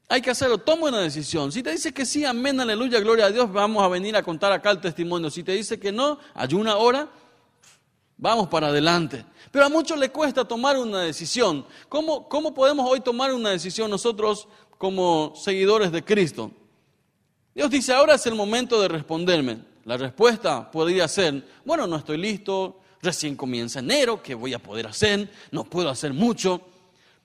Hay 0.06 0.20
que 0.20 0.30
hacerlo, 0.30 0.58
toma 0.58 0.88
una 0.88 1.00
decisión. 1.00 1.50
Si 1.50 1.62
te 1.62 1.70
dice 1.70 1.94
que 1.94 2.04
sí, 2.04 2.26
amén, 2.26 2.60
aleluya, 2.60 3.00
gloria 3.00 3.24
a 3.24 3.30
Dios, 3.30 3.50
vamos 3.50 3.82
a 3.82 3.88
venir 3.88 4.14
a 4.16 4.22
contar 4.22 4.52
acá 4.52 4.70
el 4.70 4.80
testimonio. 4.80 5.30
Si 5.30 5.42
te 5.42 5.52
dice 5.52 5.80
que 5.80 5.90
no, 5.90 6.18
ayuna 6.34 6.76
hora, 6.76 7.08
vamos 8.18 8.48
para 8.48 8.66
adelante. 8.66 9.24
Pero 9.50 9.64
a 9.64 9.70
muchos 9.70 9.98
le 9.98 10.10
cuesta 10.10 10.44
tomar 10.44 10.76
una 10.76 11.00
decisión. 11.00 11.64
¿Cómo, 11.88 12.28
¿Cómo 12.28 12.52
podemos 12.52 12.86
hoy 12.90 13.00
tomar 13.00 13.32
una 13.32 13.48
decisión 13.48 13.90
nosotros 13.90 14.46
como 14.76 15.32
seguidores 15.36 15.90
de 15.90 16.04
Cristo? 16.04 16.50
Dios 17.54 17.70
dice, 17.70 17.92
ahora 17.92 18.14
es 18.14 18.26
el 18.26 18.34
momento 18.34 18.80
de 18.80 18.88
responderme. 18.88 19.58
La 19.84 19.96
respuesta 19.96 20.70
podría 20.70 21.06
ser, 21.06 21.46
bueno, 21.64 21.86
no 21.86 21.96
estoy 21.96 22.16
listo, 22.16 22.80
recién 23.00 23.36
comienza 23.36 23.78
enero, 23.78 24.22
¿qué 24.22 24.34
voy 24.34 24.54
a 24.54 24.58
poder 24.58 24.86
hacer? 24.86 25.30
No 25.52 25.64
puedo 25.64 25.88
hacer 25.88 26.12
mucho. 26.12 26.60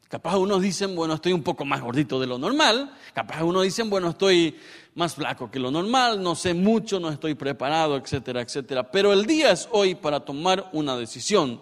Capaz 0.07 0.37
unos 0.37 0.61
dicen, 0.61 0.95
bueno, 0.95 1.13
estoy 1.15 1.33
un 1.33 1.43
poco 1.43 1.65
más 1.65 1.81
gordito 1.81 2.19
de 2.19 2.27
lo 2.27 2.37
normal. 2.37 2.93
Capaz 3.13 3.43
unos 3.43 3.63
dicen, 3.63 3.89
bueno, 3.89 4.09
estoy 4.09 4.55
más 4.95 5.15
flaco 5.15 5.49
que 5.49 5.59
lo 5.59 5.71
normal, 5.71 6.21
no 6.21 6.35
sé 6.35 6.53
mucho, 6.53 6.99
no 6.99 7.09
estoy 7.09 7.35
preparado, 7.35 7.95
etcétera, 7.95 8.41
etcétera. 8.41 8.91
Pero 8.91 9.13
el 9.13 9.25
día 9.25 9.51
es 9.51 9.69
hoy 9.71 9.95
para 9.95 10.19
tomar 10.19 10.69
una 10.73 10.97
decisión. 10.97 11.61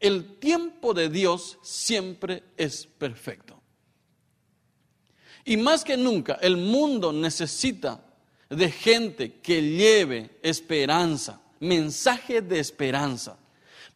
El 0.00 0.38
tiempo 0.38 0.94
de 0.94 1.08
Dios 1.08 1.58
siempre 1.62 2.44
es 2.56 2.86
perfecto. 2.86 3.57
Y 5.48 5.56
más 5.56 5.82
que 5.82 5.96
nunca, 5.96 6.38
el 6.42 6.58
mundo 6.58 7.10
necesita 7.10 8.02
de 8.50 8.70
gente 8.70 9.40
que 9.40 9.62
lleve 9.62 10.28
esperanza, 10.42 11.40
mensaje 11.58 12.42
de 12.42 12.60
esperanza. 12.60 13.38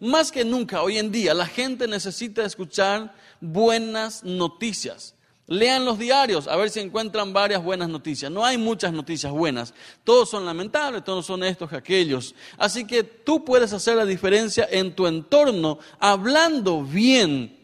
Más 0.01 0.33
que 0.33 0.47
nunca 0.47 0.81
hoy 0.81 0.97
en 0.97 1.13
día 1.13 1.35
la 1.35 1.45
gente 1.45 1.87
necesita 1.87 2.43
escuchar 2.47 3.15
buenas 3.39 4.25
noticias. 4.25 5.15
Lean 5.47 5.85
los 5.85 5.99
diarios 5.99 6.49
a 6.49 6.57
ver 6.57 6.71
si 6.71 6.81
encuentran 6.81 7.35
varias 7.35 7.63
buenas 7.63 7.91
noticias. 7.91 8.33
No 8.33 8.47
hay 8.47 8.57
muchas 8.57 8.95
noticias 8.95 9.31
buenas. 9.31 9.75
Todos 10.05 10.31
son 10.31 10.47
lamentables, 10.47 11.05
todos 11.05 11.27
son 11.27 11.45
estos 11.45 11.71
aquellos. 11.75 12.35
Así 12.57 12.87
que 12.87 13.05
tú 13.05 13.45
puedes 13.45 13.75
hacer 13.75 13.97
la 13.97 14.07
diferencia 14.07 14.67
en 14.71 14.95
tu 14.95 15.07
entorno 15.07 15.79
hablando 16.01 16.83
bien 16.83 17.62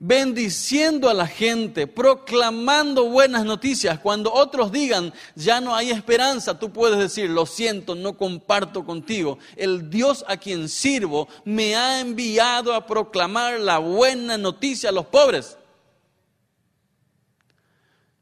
bendiciendo 0.00 1.08
a 1.08 1.14
la 1.14 1.26
gente, 1.26 1.86
proclamando 1.86 3.08
buenas 3.08 3.44
noticias. 3.44 3.98
Cuando 3.98 4.32
otros 4.32 4.70
digan, 4.70 5.12
ya 5.34 5.60
no 5.60 5.74
hay 5.74 5.90
esperanza, 5.90 6.58
tú 6.58 6.70
puedes 6.70 6.98
decir, 6.98 7.28
lo 7.30 7.46
siento, 7.46 7.94
no 7.94 8.16
comparto 8.16 8.84
contigo. 8.84 9.38
El 9.56 9.90
Dios 9.90 10.24
a 10.28 10.36
quien 10.36 10.68
sirvo 10.68 11.28
me 11.44 11.74
ha 11.74 12.00
enviado 12.00 12.74
a 12.74 12.86
proclamar 12.86 13.58
la 13.58 13.78
buena 13.78 14.38
noticia 14.38 14.90
a 14.90 14.92
los 14.92 15.06
pobres. 15.06 15.58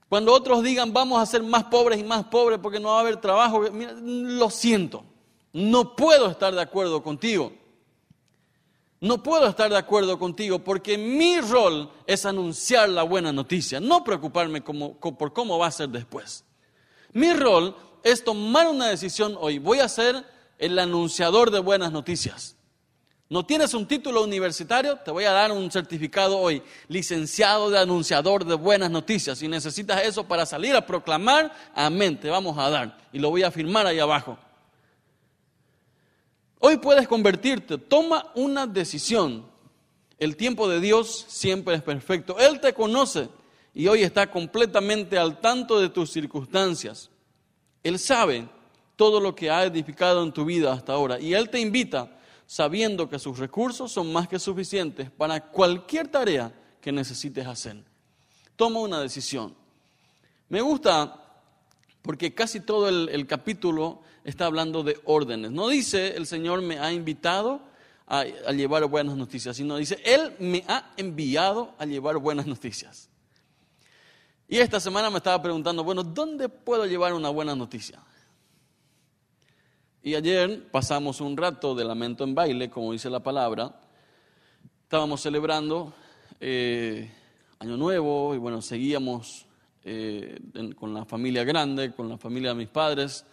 Cuando 0.08 0.32
otros 0.32 0.62
digan, 0.62 0.92
vamos 0.92 1.20
a 1.20 1.26
ser 1.26 1.42
más 1.42 1.64
pobres 1.64 1.98
y 1.98 2.04
más 2.04 2.24
pobres 2.24 2.58
porque 2.62 2.80
no 2.80 2.90
va 2.90 2.98
a 2.98 3.00
haber 3.00 3.20
trabajo, 3.20 3.64
lo 3.72 4.50
siento, 4.50 5.04
no 5.52 5.96
puedo 5.96 6.30
estar 6.30 6.54
de 6.54 6.62
acuerdo 6.62 7.02
contigo. 7.02 7.52
No 9.06 9.22
puedo 9.22 9.46
estar 9.46 9.70
de 9.70 9.78
acuerdo 9.78 10.18
contigo 10.18 10.58
porque 10.58 10.98
mi 10.98 11.40
rol 11.40 11.90
es 12.06 12.26
anunciar 12.26 12.88
la 12.88 13.02
buena 13.02 13.32
noticia, 13.32 13.80
no 13.80 14.04
preocuparme 14.04 14.60
por 14.60 15.32
cómo 15.32 15.58
va 15.58 15.68
a 15.68 15.72
ser 15.72 15.88
después. 15.88 16.44
Mi 17.12 17.32
rol 17.32 17.74
es 18.02 18.22
tomar 18.22 18.68
una 18.68 18.88
decisión 18.88 19.36
hoy. 19.40 19.58
Voy 19.58 19.80
a 19.80 19.88
ser 19.88 20.24
el 20.58 20.78
anunciador 20.78 21.50
de 21.50 21.60
buenas 21.60 21.92
noticias. 21.92 22.56
¿No 23.28 23.44
tienes 23.44 23.74
un 23.74 23.88
título 23.88 24.22
universitario? 24.22 24.96
Te 24.98 25.10
voy 25.10 25.24
a 25.24 25.32
dar 25.32 25.50
un 25.50 25.68
certificado 25.72 26.38
hoy, 26.38 26.62
licenciado 26.86 27.70
de 27.70 27.78
anunciador 27.78 28.44
de 28.44 28.54
buenas 28.54 28.90
noticias. 28.90 29.38
Si 29.38 29.48
necesitas 29.48 30.02
eso 30.04 30.24
para 30.24 30.46
salir 30.46 30.76
a 30.76 30.86
proclamar, 30.86 31.52
amén, 31.74 32.20
te 32.20 32.30
vamos 32.30 32.56
a 32.56 32.70
dar. 32.70 32.98
Y 33.12 33.18
lo 33.18 33.30
voy 33.30 33.42
a 33.42 33.50
firmar 33.50 33.84
ahí 33.84 33.98
abajo. 33.98 34.38
Hoy 36.58 36.78
puedes 36.78 37.06
convertirte, 37.06 37.78
toma 37.78 38.32
una 38.34 38.66
decisión. 38.66 39.46
El 40.18 40.36
tiempo 40.36 40.68
de 40.68 40.80
Dios 40.80 41.26
siempre 41.28 41.74
es 41.74 41.82
perfecto. 41.82 42.38
Él 42.38 42.60
te 42.60 42.72
conoce 42.72 43.28
y 43.74 43.88
hoy 43.88 44.02
está 44.02 44.30
completamente 44.30 45.18
al 45.18 45.40
tanto 45.40 45.78
de 45.78 45.90
tus 45.90 46.10
circunstancias. 46.10 47.10
Él 47.82 47.98
sabe 47.98 48.48
todo 48.96 49.20
lo 49.20 49.34
que 49.34 49.50
ha 49.50 49.64
edificado 49.64 50.22
en 50.22 50.32
tu 50.32 50.44
vida 50.44 50.72
hasta 50.72 50.94
ahora 50.94 51.20
y 51.20 51.34
Él 51.34 51.50
te 51.50 51.60
invita 51.60 52.18
sabiendo 52.46 53.08
que 53.08 53.18
sus 53.18 53.38
recursos 53.38 53.92
son 53.92 54.12
más 54.12 54.28
que 54.28 54.38
suficientes 54.38 55.10
para 55.10 55.40
cualquier 55.40 56.08
tarea 56.08 56.52
que 56.80 56.92
necesites 56.92 57.46
hacer. 57.46 57.82
Toma 58.54 58.80
una 58.80 59.00
decisión. 59.00 59.54
Me 60.48 60.60
gusta 60.62 61.22
porque 62.02 62.32
casi 62.32 62.60
todo 62.60 62.88
el, 62.88 63.26
capítulo 63.26 64.00
está 64.26 64.46
hablando 64.46 64.82
de 64.82 64.98
órdenes. 65.04 65.52
No 65.52 65.68
dice 65.68 66.16
el 66.16 66.26
Señor 66.26 66.60
me 66.60 66.80
ha 66.80 66.92
invitado 66.92 67.60
a, 68.08 68.24
llevar 68.24 68.84
buenas 68.86 69.16
noticias, 69.16 69.56
sino 69.56 69.76
dice 69.76 69.98
Él 70.04 70.34
me 70.40 70.64
ha 70.66 70.92
enviado 70.96 71.74
a 71.78 71.86
llevar 71.86 72.18
buenas 72.18 72.46
noticias. 72.46 73.08
Y 74.48 74.58
esta 74.58 74.80
semana 74.80 75.10
me 75.10 75.18
estaba 75.18 75.40
preguntando, 75.40 75.82
bueno, 75.84 76.02
¿dónde 76.02 76.48
puedo 76.48 76.86
llevar 76.86 77.14
una 77.14 77.30
buena 77.30 77.54
noticia? 77.54 78.00
Y 80.02 80.14
ayer 80.14 80.70
pasamos 80.70 81.20
un 81.20 81.36
rato 81.36 81.74
de 81.74 81.84
lamento 81.84 82.24
en 82.24 82.34
baile, 82.34 82.68
como 82.68 82.92
dice 82.92 83.08
la 83.08 83.20
palabra. 83.20 83.80
Estábamos 84.82 85.20
celebrando 85.20 85.94
eh, 86.40 87.10
Año 87.60 87.76
Nuevo 87.76 88.34
y 88.34 88.38
bueno, 88.38 88.60
seguíamos 88.60 89.46
eh, 89.84 90.38
con 90.76 90.94
la 90.94 91.04
familia 91.04 91.44
grande, 91.44 91.92
con 91.92 92.08
la 92.08 92.18
familia 92.18 92.50
de 92.50 92.56
mis 92.56 92.68
padres, 92.68 93.24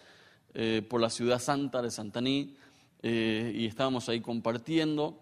eh, 0.54 0.82
por 0.88 1.00
la 1.00 1.10
ciudad 1.10 1.38
santa 1.38 1.82
de 1.82 1.90
Santaní 1.90 2.56
y 3.02 3.66
estábamos 3.66 4.08
ahí 4.08 4.22
compartiendo. 4.22 5.18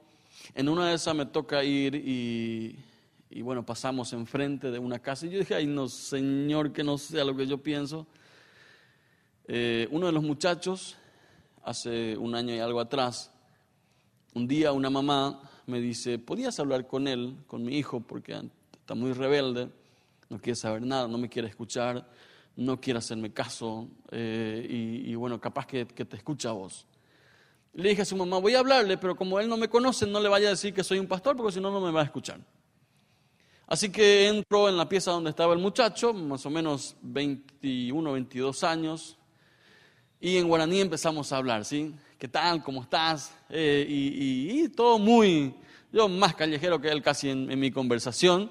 En 0.54 0.68
una 0.68 0.88
de 0.88 0.94
esas 0.94 1.16
me 1.16 1.26
toca 1.26 1.64
ir 1.64 1.96
y, 1.96 2.78
y 3.28 3.42
bueno, 3.42 3.66
pasamos 3.66 4.12
enfrente 4.12 4.70
de 4.70 4.78
una 4.78 5.00
casa 5.00 5.26
y 5.26 5.30
yo 5.30 5.40
dije, 5.40 5.56
ay 5.56 5.66
no, 5.66 5.88
Señor, 5.88 6.72
que 6.72 6.84
no 6.84 6.96
sea 6.96 7.24
lo 7.24 7.36
que 7.36 7.44
yo 7.44 7.58
pienso. 7.58 8.06
uno 9.48 10.06
de 10.06 10.12
los 10.12 10.22
muchachos 10.22 10.96
hace 11.64 12.16
un 12.16 12.36
año 12.36 12.54
y 12.54 12.60
algo 12.60 12.78
atrás, 12.78 13.32
un 14.34 14.46
día 14.46 14.72
una 14.72 14.90
mamá 14.90 15.40
me 15.66 15.80
dice, 15.80 16.18
¿podías 16.18 16.58
hablar 16.58 16.86
con 16.86 17.06
él, 17.06 17.36
con 17.46 17.64
mi 17.64 17.76
hijo, 17.76 18.00
porque 18.00 18.40
está 18.72 18.94
muy 18.94 19.12
rebelde, 19.12 19.68
no 20.28 20.38
quiere 20.38 20.56
saber 20.56 20.82
nada, 20.82 21.06
no 21.06 21.18
me 21.18 21.28
quiere 21.28 21.48
escuchar, 21.48 22.06
no 22.56 22.80
quiere 22.80 22.98
hacerme 22.98 23.32
caso, 23.32 23.88
eh, 24.10 24.66
y, 25.06 25.14
bueno, 25.14 25.40
capaz 25.40 25.66
que, 25.66 25.84
te 25.84 26.16
escucha 26.16 26.50
a 26.50 26.52
vos. 26.52 26.86
Le 27.74 27.90
dije 27.90 28.02
a 28.02 28.04
su 28.04 28.16
mamá, 28.16 28.38
voy 28.38 28.54
a 28.54 28.58
hablarle, 28.58 28.98
pero 28.98 29.16
como 29.16 29.40
él 29.40 29.48
no 29.48 29.56
me 29.56 29.68
conoce, 29.68 30.06
no 30.06 30.20
le 30.20 30.28
vaya 30.28 30.48
a 30.48 30.50
decir 30.50 30.74
que 30.74 30.84
soy 30.84 30.98
un 30.98 31.06
pastor, 31.06 31.36
porque 31.36 31.52
si 31.52 31.60
no, 31.60 31.70
no 31.70 31.80
me 31.80 31.90
va 31.90 32.02
a 32.02 32.04
escuchar. 32.04 32.40
Así 33.66 33.90
que 33.90 34.28
entro 34.28 34.68
en 34.68 34.76
la 34.76 34.88
pieza 34.88 35.12
donde 35.12 35.30
estaba 35.30 35.54
el 35.54 35.58
muchacho, 35.58 36.12
más 36.12 36.44
o 36.44 36.50
menos 36.50 36.96
21, 37.00 38.12
22 38.12 38.64
años, 38.64 39.16
y 40.20 40.36
en 40.36 40.46
guaraní 40.46 40.80
empezamos 40.80 41.32
a 41.32 41.38
hablar, 41.38 41.64
¿sí? 41.64 41.94
¿Qué 42.16 42.28
tal? 42.28 42.62
¿Cómo 42.62 42.82
estás? 42.82 43.34
Eh, 43.50 43.84
y, 43.88 44.68
todo 44.68 44.96
muy, 44.96 45.52
yo 45.92 46.08
más 46.08 46.36
callejero 46.36 46.80
que 46.80 46.88
él 46.88 47.02
casi 47.02 47.30
en, 47.30 47.58
mi 47.58 47.72
conversación. 47.72 48.48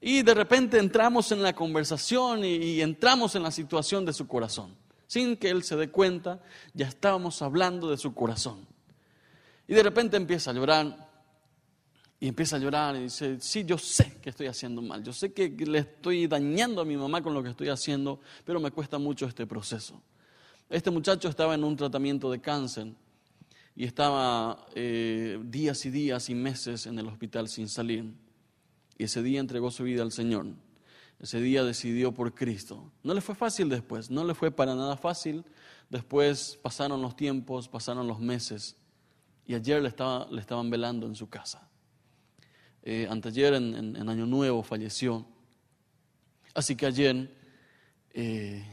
Y 0.00 0.22
de 0.22 0.34
repente 0.34 0.78
entramos 0.78 1.32
en 1.32 1.42
la 1.42 1.54
conversación 1.54 2.44
y, 2.44 2.80
entramos 2.80 3.34
en 3.34 3.42
la 3.42 3.50
situación 3.50 4.04
de 4.04 4.12
su 4.12 4.26
corazón. 4.26 4.76
Sin 5.06 5.36
que 5.36 5.50
él 5.50 5.62
se 5.62 5.76
dé 5.76 5.88
cuenta, 5.88 6.42
ya 6.74 6.86
estábamos 6.86 7.40
hablando 7.42 7.90
de 7.90 7.96
su 7.96 8.14
corazón. 8.14 8.66
Y 9.66 9.74
de 9.74 9.82
repente 9.82 10.16
empieza 10.16 10.50
a 10.50 10.54
llorar. 10.54 11.06
Y 12.18 12.28
empieza 12.28 12.56
a 12.56 12.58
llorar 12.58 12.96
y 12.96 13.04
dice, 13.04 13.38
sí, 13.40 13.64
yo 13.64 13.76
sé 13.76 14.18
que 14.22 14.30
estoy 14.30 14.46
haciendo 14.46 14.80
mal. 14.80 15.02
Yo 15.02 15.12
sé 15.12 15.32
que 15.32 15.48
le 15.50 15.78
estoy 15.80 16.26
dañando 16.26 16.80
a 16.80 16.84
mi 16.84 16.96
mamá 16.96 17.22
con 17.22 17.34
lo 17.34 17.42
que 17.42 17.50
estoy 17.50 17.68
haciendo, 17.68 18.20
pero 18.44 18.58
me 18.58 18.70
cuesta 18.70 18.98
mucho 18.98 19.26
este 19.26 19.46
proceso. 19.46 20.00
Este 20.68 20.90
muchacho 20.90 21.28
estaba 21.28 21.54
en 21.54 21.62
un 21.62 21.76
tratamiento 21.76 22.30
de 22.30 22.40
cáncer 22.40 22.88
y 23.76 23.84
estaba 23.84 24.66
eh, 24.74 25.38
días 25.44 25.84
y 25.84 25.90
días 25.90 26.28
y 26.30 26.34
meses 26.34 26.86
en 26.86 26.98
el 26.98 27.06
hospital 27.06 27.48
sin 27.48 27.68
salir. 27.68 28.04
Y 28.98 29.04
ese 29.04 29.22
día 29.22 29.40
entregó 29.40 29.70
su 29.70 29.84
vida 29.84 30.02
al 30.02 30.12
Señor. 30.12 30.46
Ese 31.18 31.40
día 31.40 31.64
decidió 31.64 32.12
por 32.12 32.34
Cristo. 32.34 32.90
No 33.02 33.14
le 33.14 33.20
fue 33.20 33.34
fácil 33.34 33.68
después, 33.68 34.10
no 34.10 34.24
le 34.24 34.34
fue 34.34 34.50
para 34.50 34.74
nada 34.74 34.96
fácil. 34.96 35.44
Después 35.88 36.58
pasaron 36.62 37.00
los 37.00 37.16
tiempos, 37.16 37.68
pasaron 37.68 38.06
los 38.06 38.20
meses 38.20 38.76
y 39.46 39.54
ayer 39.54 39.80
le, 39.80 39.88
estaba, 39.88 40.26
le 40.30 40.40
estaban 40.40 40.68
velando 40.68 41.06
en 41.06 41.14
su 41.14 41.28
casa. 41.28 41.68
Eh, 42.82 43.06
anteayer 43.08 43.54
en, 43.54 44.08
Año 44.08 44.26
Nuevo 44.26 44.62
falleció. 44.62 45.26
Así 46.54 46.76
que 46.76 46.86
ayer 46.86 47.36
eh, 48.10 48.64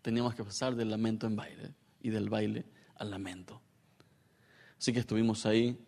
teníamos 0.00 0.34
que 0.34 0.44
pasar 0.44 0.74
del 0.74 0.90
lamento 0.90 1.26
en 1.26 1.36
baile 1.36 1.74
y 2.00 2.10
del 2.10 2.28
baile 2.28 2.64
al 2.96 3.10
lamento. 3.10 3.60
Así 4.78 4.92
que 4.92 5.00
estuvimos 5.00 5.46
ahí. 5.46 5.78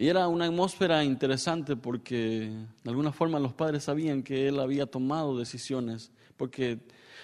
Y 0.00 0.06
era 0.06 0.28
una 0.28 0.44
atmósfera 0.44 1.02
interesante 1.02 1.74
porque 1.74 2.52
de 2.84 2.90
alguna 2.90 3.10
forma 3.10 3.40
los 3.40 3.52
padres 3.52 3.84
sabían 3.84 4.22
que 4.22 4.46
él 4.46 4.60
había 4.60 4.86
tomado 4.86 5.36
decisiones, 5.36 6.12
porque 6.36 6.78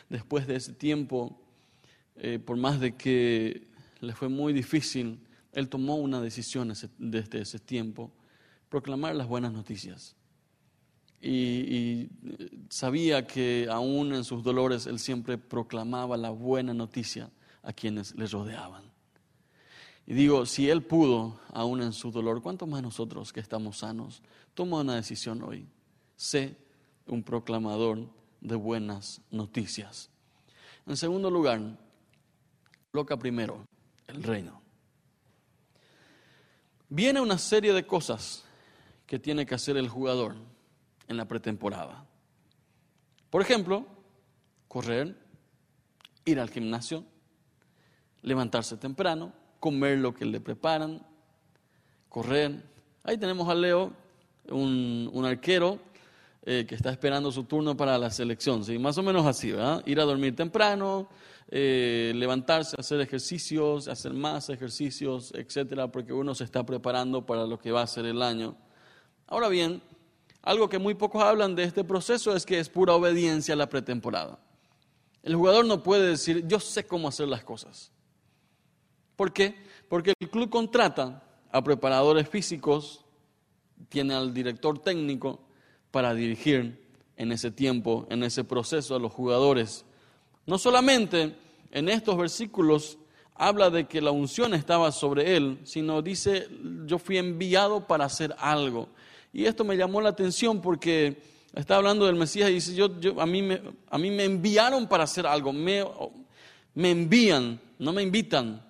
después 0.09 0.49
de 0.49 0.57
ese 0.57 0.73
tiempo, 0.73 1.41
eh, 2.17 2.41
por 2.41 2.57
más 2.57 2.81
de 2.81 2.97
que 2.97 3.69
le 4.01 4.13
fue 4.13 4.29
muy 4.29 4.53
difícil, 4.53 5.21
él 5.53 5.69
tomó 5.69 5.95
una 5.95 6.21
decisión 6.21 6.73
desde 6.99 7.41
ese 7.41 7.61
tiempo, 7.61 8.11
proclamar 8.69 9.15
las 9.15 9.29
buenas 9.29 9.53
noticias 9.53 10.17
y, 11.25 12.09
sabía 12.69 13.27
que 13.27 13.69
aún 13.71 14.15
en 14.15 14.25
sus 14.25 14.43
dolores 14.43 14.87
él 14.87 14.99
siempre 14.99 15.39
proclamaba 15.39 16.17
la 16.17 16.31
buena 16.31 16.75
noticia 16.75 17.31
a 17.63 17.73
quienes 17.73 18.15
le 18.17 18.27
rodeaban. 18.27 18.94
Y 20.07 20.15
digo, 20.15 20.45
si 20.45 20.69
él 20.69 20.83
pudo, 20.83 21.41
aún 21.53 21.83
en 21.83 21.93
su 21.93 22.11
dolor, 22.11 22.43
¿cuánto 22.43 22.67
más 22.67 22.83
nosotros 22.83 23.33
que 23.33 23.41
estamos 23.41 23.79
sanos? 23.79 24.23
Toma 24.53 24.81
una 24.81 24.97
decisión 24.97 25.43
hoy. 25.43 25.67
Sé 26.17 26.57
un 27.07 27.23
proclamador 27.23 28.07
de 28.41 28.55
buenas 28.55 29.23
noticias. 29.31 30.11
En 30.87 30.97
segundo 30.97 31.31
lugar, 31.31 31.61
coloca 32.91 33.17
primero 33.19 33.65
el 34.07 34.23
reino. 34.23 34.61
Viene 36.91 37.21
una 37.21 37.39
serie 37.39 37.73
de 37.73 37.87
cosas 37.87 38.45
que 39.07 39.19
tiene 39.19 39.47
que 39.47 39.55
hacer 39.55 39.77
el 39.79 39.89
jugador 39.89 40.37
en 41.09 41.17
la 41.17 41.27
pretemporada. 41.27 42.07
Por 43.31 43.41
ejemplo, 43.41 43.87
correr, 44.69 45.19
ir 46.27 46.39
al 46.39 46.51
gimnasio, 46.51 47.05
levantarse 48.23 48.77
temprano, 48.77 49.33
comer 49.65 49.97
lo 49.97 50.13
que 50.13 50.27
le 50.27 50.43
preparan, 50.43 51.01
correr. 52.11 52.63
Ahí 53.03 53.17
tenemos 53.17 53.49
a 53.49 53.55
Leo, 53.55 53.95
un, 54.51 55.25
arquero 55.25 55.79
eh, 56.45 56.67
que 56.69 56.75
está 56.75 56.91
esperando 56.91 57.33
su 57.33 57.45
turno 57.45 57.75
para 57.75 57.97
la 57.97 58.11
selección, 58.11 58.63
¿sí? 58.63 58.79
más 58.79 58.99
o 58.99 59.03
menos 59.03 59.25
así, 59.25 59.53
¿verdad? 59.53 59.83
Ir 59.87 60.01
a 60.01 60.05
dormir 60.05 60.37
temprano, 60.37 61.09
eh, 61.49 62.13
levantarse, 62.15 62.77
hacer 62.79 63.01
ejercicios, 63.01 63.89
hacer 63.89 64.13
más 64.13 64.51
ejercicios, 64.51 65.33
etcétera, 65.35 65.91
porque 65.91 66.13
uno 66.13 66.35
se 66.35 66.45
está 66.45 66.67
preparando 66.67 67.25
para 67.25 67.47
lo 67.47 67.59
que 67.59 67.73
va 67.73 67.81
a 67.81 67.87
ser 67.87 68.05
el 68.05 68.21
año. 68.21 68.55
Ahora 69.27 69.49
bien, 69.49 69.81
algo 70.43 70.69
que 70.69 70.79
muy 70.79 70.93
pocos 70.93 71.23
hablan 71.23 71.55
de 71.55 71.65
este 71.65 71.85
proceso 71.85 72.37
es 72.37 72.45
que 72.45 72.59
es 72.59 72.69
pura 72.69 72.93
obediencia 72.93 73.55
a 73.55 73.57
la 73.57 73.71
pretemporada. 73.71 74.39
El 75.23 75.37
jugador 75.37 75.65
no 75.65 75.83
puede 75.83 76.07
decir, 76.07 76.47
yo 76.47 76.61
sé 76.61 76.87
cómo 76.87 77.09
hacer 77.09 77.29
las 77.29 77.43
cosas. 77.45 77.94
¿Por 79.17 79.33
qué? 79.33 79.55
Porque 79.89 80.13
el 80.19 80.31
club 80.31 80.51
contrata 80.51 81.23
a 81.51 81.63
preparadores 81.63 82.29
físicos, 82.29 83.05
tiene 83.89 84.15
al 84.15 84.35
director 84.35 84.79
técnico 84.79 85.41
para 85.91 86.15
dirigir 86.15 86.85
en 87.17 87.33
ese 87.33 87.51
tiempo, 87.51 88.07
en 88.11 88.25
ese 88.25 88.45
proceso 88.45 88.97
a 88.97 88.99
los 88.99 89.13
jugadores. 89.13 89.85
No 90.47 90.59
solamente 90.59 91.37
en 91.71 91.89
estos 91.89 92.17
versículos 92.17 92.99
habla 93.37 93.71
de 93.71 93.87
que 93.87 94.01
la 94.01 94.11
unción 94.11 94.55
estaba 94.55 94.91
sobre 94.93 95.37
él, 95.37 95.59
sino 95.65 96.03
dice, 96.03 96.49
yo 96.87 96.99
fui 96.99 97.19
enviado 97.19 97.87
para 97.87 98.05
hacer 98.05 98.35
algo. 98.39 98.89
Y 99.33 99.47
esto 99.47 99.65
me 99.65 99.77
llamó 99.77 100.01
la 100.01 100.11
atención 100.11 100.61
porque 100.61 101.21
está 101.55 101.77
hablando 101.77 102.07
del 102.07 102.17
Mesías 102.17 102.51
y 102.51 102.55
dice, 102.55 102.75
yo, 102.75 102.89
a, 103.21 103.27
mí 103.27 103.43
me, 103.43 103.61
a 103.91 103.99
mí 103.99 104.11
me 104.11 104.25
enviaron 104.25 104.89
para 104.89 105.05
hacer 105.05 105.27
algo, 105.27 105.53
me, 105.53 105.85
me 106.75 106.91
envían, 106.91 107.61
no 107.79 107.93
me 107.93 108.03
invitan, 108.03 108.63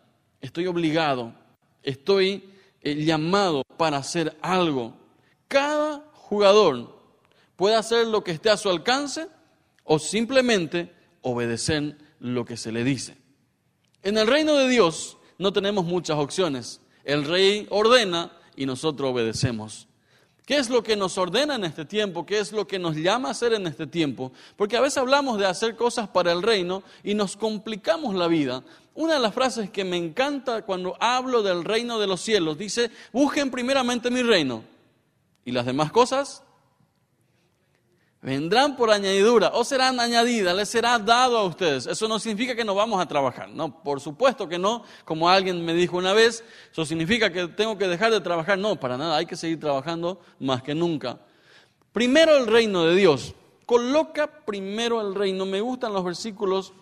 estoy 0.45 0.67
obligado, 0.67 1.33
estoy 1.83 2.45
eh, 2.83 3.03
llamado 3.03 3.63
para 3.79 3.97
hacer 3.97 4.37
algo. 4.43 4.95
Cada 5.49 6.05
jugador 6.13 6.99
puede 7.57 7.77
hacer 7.77 8.07
lo 8.07 8.23
que 8.23 8.33
esté 8.33 8.51
a 8.51 8.59
su 8.59 8.69
alcance 8.69 9.27
o 9.85 9.99
simplemente 9.99 10.93
obedecer 11.23 11.97
lo 12.21 12.45
que 12.45 12.59
se 12.59 12.73
le 12.73 12.85
dice. 12.85 13.17
En 14.03 14.19
el 14.19 14.27
reino 14.27 14.55
de 14.55 14.69
Dios 14.69 15.17
no 15.39 15.53
tenemos 15.53 15.87
muchas 15.87 16.19
opciones. 16.19 16.83
El 17.05 17.25
rey 17.25 17.67
ordena 17.71 18.31
y 18.55 18.67
nosotros 18.67 19.13
obedecemos. 19.13 19.89
¿Qué 20.45 20.59
es 20.59 20.69
lo 20.69 20.83
que 20.83 20.95
nos 20.95 21.17
ordena 21.17 21.55
en 21.55 21.65
este 21.65 21.87
tiempo? 21.87 22.27
¿Qué 22.27 22.39
es 22.39 22.53
lo 22.53 22.67
que 22.67 22.79
nos 22.79 22.97
llama 22.97 23.29
a 23.29 23.31
hacer 23.33 23.55
en 23.55 23.67
este 23.67 23.87
tiempo? 23.87 24.31
Porque 24.57 24.77
a 24.77 24.81
veces 24.83 24.99
hablamos 24.99 25.39
de 25.39 25.47
hacer 25.47 25.75
cosas 25.75 26.09
para 26.09 26.33
el 26.33 26.43
reino 26.43 26.83
y 27.03 27.15
nos 27.15 27.37
complicamos 27.37 28.15
la 28.15 28.29
vida. 28.29 28.63
Una 28.95 29.15
de 29.15 29.21
las 29.21 29.33
frases 29.33 29.71
que 29.71 29.85
me 29.85 29.97
encanta 29.97 30.63
cuando 30.63 30.97
hablo 31.01 31.43
del 31.43 31.65
reino 31.65 31.99
de 31.99 32.07
los 32.07 32.21
cielos 32.21 32.59
dice, 32.59 32.91
busquen 33.11 33.51
primeramente 33.51 34.11
mi 34.11 34.23
reino 34.23 34.63
y 35.47 35.53
las 35.53 35.65
demás 35.65 35.91
cosas 35.91 36.43
vendrán 38.25 38.75
por 38.75 38.91
añadidura 38.91 39.51
o 39.53 39.65
serán 39.65 40.01
añadidas, 40.01 40.57
les 40.57 40.71
será 40.71 40.99
dado 40.99 41.37
a 41.37 41.45
ustedes. 41.45 41.87
Eso 41.87 42.09
no 42.09 42.19
significa 42.19 42.57
que 42.57 42.65
no 42.65 42.75
vamos 42.75 42.99
a 43.01 43.07
trabajar, 43.07 43.51
no, 43.51 43.83
por 43.83 44.01
supuesto 44.01 44.49
que 44.49 44.59
no, 44.59 44.83
como 45.05 45.29
alguien 45.29 45.63
me 45.63 45.75
dijo 45.75 45.99
una 45.99 46.15
vez, 46.15 46.43
eso 46.73 46.87
significa 46.87 47.31
que 47.31 47.49
tengo 47.49 47.77
que 47.77 47.87
dejar 47.87 48.11
de 48.11 48.23
trabajar, 48.23 48.59
no, 48.59 48.81
para 48.81 48.97
nada, 48.97 49.19
hay 49.19 49.27
que 49.27 49.37
seguir 49.37 49.61
trabajando 49.61 50.21
más 50.41 50.63
que 50.63 50.75
nunca. 50.75 51.21
Primero 51.93 52.39
el 52.39 52.47
reino 52.47 52.87
de 52.87 52.97
Dios, 52.97 53.35
coloca 53.67 54.45
primero 54.47 55.03
el 55.03 55.15
reino, 55.15 55.45
me 55.45 55.61
gustan 55.61 55.93
los 55.93 56.03
versículos 56.03 56.73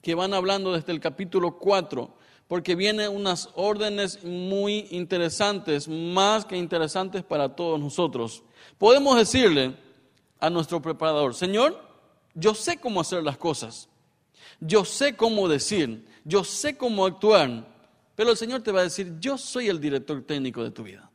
que 0.00 0.14
van 0.14 0.32
hablando 0.32 0.72
desde 0.72 0.92
el 0.92 1.00
capítulo 1.00 1.58
4, 1.58 2.08
porque 2.46 2.76
vienen 2.76 3.10
unas 3.10 3.48
órdenes 3.56 4.22
muy 4.22 4.86
interesantes, 4.92 5.88
más 5.88 6.44
que 6.44 6.56
interesantes 6.56 7.24
para 7.24 7.56
todos 7.56 7.80
nosotros. 7.80 8.44
Podemos 8.78 9.16
decirle, 9.16 9.74
a 10.42 10.50
nuestro 10.50 10.82
preparador, 10.82 11.36
Señor, 11.36 11.80
yo 12.34 12.52
sé 12.52 12.76
cómo 12.76 13.00
hacer 13.00 13.22
las 13.22 13.38
cosas, 13.38 13.88
yo 14.58 14.84
sé 14.84 15.14
cómo 15.14 15.48
decir, 15.48 16.04
yo 16.24 16.42
sé 16.42 16.76
cómo 16.76 17.06
actuar, 17.06 17.64
pero 18.16 18.32
el 18.32 18.36
Señor 18.36 18.60
te 18.60 18.72
va 18.72 18.80
a 18.80 18.82
decir, 18.82 19.14
yo 19.20 19.38
soy 19.38 19.68
el 19.68 19.80
director 19.80 20.20
técnico 20.24 20.64
de 20.64 20.72
tu 20.72 20.82
vida. 20.82 21.08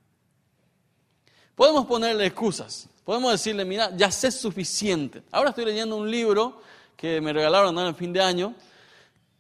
Podemos 1.56 1.86
ponerle 1.86 2.26
excusas, 2.26 2.88
podemos 3.04 3.34
decirle, 3.34 3.66
mira, 3.66 3.94
ya 3.98 4.10
sé 4.12 4.32
suficiente. 4.32 5.22
Ahora 5.30 5.50
estoy 5.50 5.66
leyendo 5.66 5.98
un 5.98 6.10
libro 6.10 6.62
que 6.96 7.20
me 7.20 7.34
regalaron 7.34 7.78
el 7.80 7.96
fin 7.96 8.14
de 8.14 8.22
año, 8.22 8.56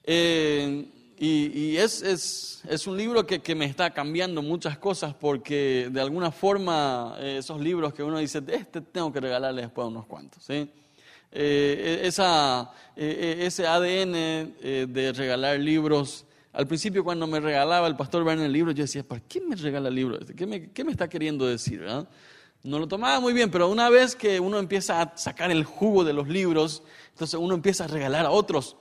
eh, 0.03 0.85
y, 1.19 1.77
es, 1.77 2.03
es, 2.03 2.61
es, 2.69 2.85
un 2.85 2.95
libro 2.95 3.25
que, 3.25 3.39
que, 3.39 3.55
me 3.55 3.65
está 3.65 3.89
cambiando 3.89 4.43
muchas 4.43 4.77
cosas 4.77 5.15
porque 5.15 5.89
de 5.91 5.99
alguna 5.99 6.31
forma 6.31 7.15
eh, 7.19 7.37
esos 7.39 7.59
libros 7.59 7.91
que 7.93 8.03
uno 8.03 8.19
dice, 8.19 8.43
este 8.47 8.81
tengo 8.81 9.11
que 9.11 9.19
regalarle 9.19 9.63
después 9.63 9.85
a 9.85 9.87
unos 9.87 10.05
cuantos. 10.05 10.43
¿sí? 10.43 10.69
Eh, 11.31 12.01
e, 12.03 12.07
esa, 12.07 12.71
eh, 12.95 13.37
ese 13.41 13.65
ADN 13.65 14.93
de 14.93 15.13
regalar 15.15 15.59
libros, 15.59 16.25
al 16.53 16.67
principio 16.67 17.03
cuando 17.03 17.25
me 17.25 17.39
regalaba 17.39 17.87
el 17.87 17.95
pastor 17.95 18.21
Werner 18.21 18.45
el 18.45 18.53
libro, 18.53 18.71
yo 18.71 18.83
decía, 18.83 19.01
¿para 19.01 19.21
qué 19.21 19.41
me 19.41 19.55
regala 19.55 19.89
el 19.89 19.95
libro? 19.95 20.19
¿Qué 20.35 20.45
me, 20.45 20.69
qué 20.69 20.83
me 20.83 20.91
está 20.91 21.09
queriendo 21.09 21.47
decir? 21.47 21.83
No 22.63 22.77
lo 22.77 22.87
tomaba 22.87 23.19
muy 23.19 23.33
bien, 23.33 23.49
pero 23.49 23.69
una 23.69 23.89
vez 23.89 24.15
que 24.15 24.39
uno 24.39 24.59
empieza 24.59 25.01
a 25.01 25.17
sacar 25.17 25.49
el 25.49 25.63
jugo 25.63 26.03
de 26.03 26.13
los 26.13 26.27
libros, 26.27 26.83
entonces 27.09 27.39
uno 27.39 27.55
empieza 27.55 27.85
a 27.85 27.87
regalar 27.87 28.27
a 28.27 28.29
otros. 28.29 28.77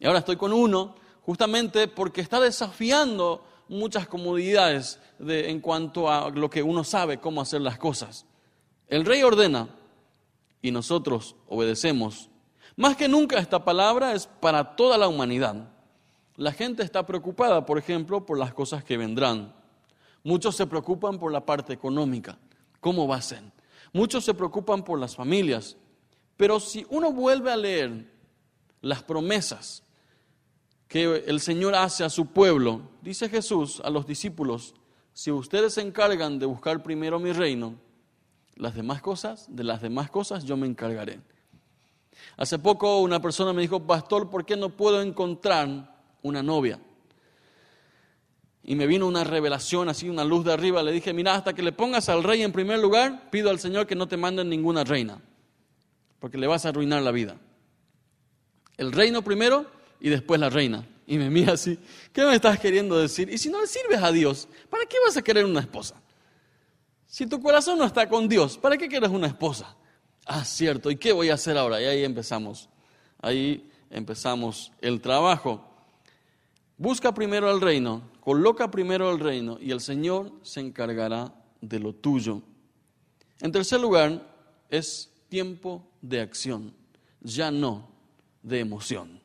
Y 0.00 0.06
ahora 0.06 0.18
estoy 0.18 0.34
con 0.34 0.52
uno 0.52 0.96
justamente 1.24 1.88
porque 1.88 2.20
está 2.20 2.40
desafiando 2.40 3.44
muchas 3.68 4.06
comodidades 4.06 4.98
en 5.18 5.60
cuanto 5.60 6.10
a 6.10 6.30
lo 6.30 6.50
que 6.50 6.62
uno 6.62 6.84
sabe 6.84 7.18
cómo 7.18 7.40
hacer 7.40 7.60
las 7.60 7.78
cosas. 7.78 8.26
El 8.88 9.04
rey 9.04 9.22
ordena 9.22 9.68
y 10.60 10.70
nosotros 10.70 11.36
obedecemos. 11.48 12.28
Más 12.76 12.96
que 12.96 13.08
nunca 13.08 13.38
esta 13.38 13.64
palabra 13.64 14.12
es 14.12 14.26
para 14.26 14.76
toda 14.76 14.98
la 14.98 15.08
humanidad. 15.08 15.70
La 16.36 16.52
gente 16.52 16.82
está 16.82 17.06
preocupada, 17.06 17.64
por 17.66 17.78
ejemplo, 17.78 18.24
por 18.24 18.38
las 18.38 18.52
cosas 18.52 18.84
que 18.84 18.96
vendrán. 18.96 19.54
Muchos 20.24 20.56
se 20.56 20.66
preocupan 20.66 21.18
por 21.18 21.32
la 21.32 21.44
parte 21.44 21.72
económica, 21.72 22.38
cómo 22.80 23.06
va 23.06 23.16
a 23.16 23.22
ser. 23.22 23.42
Muchos 23.92 24.24
se 24.24 24.34
preocupan 24.34 24.84
por 24.84 24.98
las 24.98 25.14
familias. 25.14 25.76
Pero 26.36 26.58
si 26.60 26.86
uno 26.90 27.12
vuelve 27.12 27.52
a 27.52 27.56
leer 27.56 28.10
las 28.80 29.02
promesas 29.02 29.82
que 30.92 31.24
el 31.26 31.40
Señor 31.40 31.74
hace 31.74 32.04
a 32.04 32.10
su 32.10 32.26
pueblo. 32.26 32.82
Dice 33.00 33.30
Jesús 33.30 33.80
a 33.82 33.88
los 33.88 34.06
discípulos, 34.06 34.74
si 35.14 35.30
ustedes 35.30 35.72
se 35.72 35.80
encargan 35.80 36.38
de 36.38 36.44
buscar 36.44 36.82
primero 36.82 37.18
mi 37.18 37.32
reino, 37.32 37.76
las 38.56 38.74
demás 38.74 39.00
cosas, 39.00 39.46
de 39.48 39.64
las 39.64 39.80
demás 39.80 40.10
cosas 40.10 40.44
yo 40.44 40.54
me 40.54 40.66
encargaré. 40.66 41.18
Hace 42.36 42.58
poco 42.58 43.00
una 43.00 43.22
persona 43.22 43.54
me 43.54 43.62
dijo, 43.62 43.80
pastor, 43.86 44.28
¿por 44.28 44.44
qué 44.44 44.54
no 44.54 44.68
puedo 44.68 45.00
encontrar 45.00 45.98
una 46.20 46.42
novia? 46.42 46.78
Y 48.62 48.74
me 48.74 48.86
vino 48.86 49.06
una 49.06 49.24
revelación, 49.24 49.88
así 49.88 50.10
una 50.10 50.24
luz 50.24 50.44
de 50.44 50.52
arriba. 50.52 50.82
Le 50.82 50.92
dije, 50.92 51.14
mira, 51.14 51.34
hasta 51.34 51.54
que 51.54 51.62
le 51.62 51.72
pongas 51.72 52.10
al 52.10 52.22
rey 52.22 52.42
en 52.42 52.52
primer 52.52 52.78
lugar, 52.78 53.30
pido 53.30 53.48
al 53.48 53.58
Señor 53.58 53.86
que 53.86 53.94
no 53.94 54.08
te 54.08 54.18
manden 54.18 54.50
ninguna 54.50 54.84
reina, 54.84 55.22
porque 56.20 56.36
le 56.36 56.46
vas 56.46 56.66
a 56.66 56.68
arruinar 56.68 57.00
la 57.00 57.12
vida. 57.12 57.38
El 58.76 58.92
reino 58.92 59.22
primero 59.22 59.80
y 60.02 60.10
después 60.10 60.40
la 60.40 60.50
reina. 60.50 60.84
Y 61.06 61.16
me 61.16 61.30
mira 61.30 61.52
así, 61.52 61.78
¿qué 62.12 62.24
me 62.24 62.34
estás 62.34 62.58
queriendo 62.58 62.98
decir? 62.98 63.30
Y 63.30 63.38
si 63.38 63.48
no 63.48 63.60
le 63.60 63.66
sirves 63.68 64.02
a 64.02 64.10
Dios, 64.10 64.48
¿para 64.68 64.84
qué 64.84 64.96
vas 65.06 65.16
a 65.16 65.22
querer 65.22 65.44
una 65.44 65.60
esposa? 65.60 65.94
Si 67.06 67.26
tu 67.26 67.40
corazón 67.40 67.78
no 67.78 67.84
está 67.84 68.08
con 68.08 68.28
Dios, 68.28 68.58
¿para 68.58 68.76
qué 68.76 68.88
quieres 68.88 69.10
una 69.10 69.28
esposa? 69.28 69.76
Ah, 70.26 70.44
cierto, 70.44 70.90
¿y 70.90 70.96
qué 70.96 71.12
voy 71.12 71.30
a 71.30 71.34
hacer 71.34 71.56
ahora? 71.56 71.80
Y 71.80 71.84
ahí 71.84 72.04
empezamos, 72.04 72.68
ahí 73.20 73.70
empezamos 73.90 74.72
el 74.80 75.00
trabajo. 75.00 75.64
Busca 76.76 77.14
primero 77.14 77.50
el 77.52 77.60
reino, 77.60 78.10
coloca 78.20 78.70
primero 78.70 79.12
el 79.12 79.20
reino 79.20 79.58
y 79.60 79.70
el 79.70 79.80
Señor 79.80 80.32
se 80.42 80.60
encargará 80.60 81.32
de 81.60 81.78
lo 81.78 81.94
tuyo. 81.94 82.42
En 83.40 83.52
tercer 83.52 83.80
lugar, 83.80 84.26
es 84.68 85.12
tiempo 85.28 85.88
de 86.00 86.20
acción, 86.20 86.74
ya 87.20 87.52
no 87.52 87.88
de 88.42 88.60
emoción. 88.60 89.21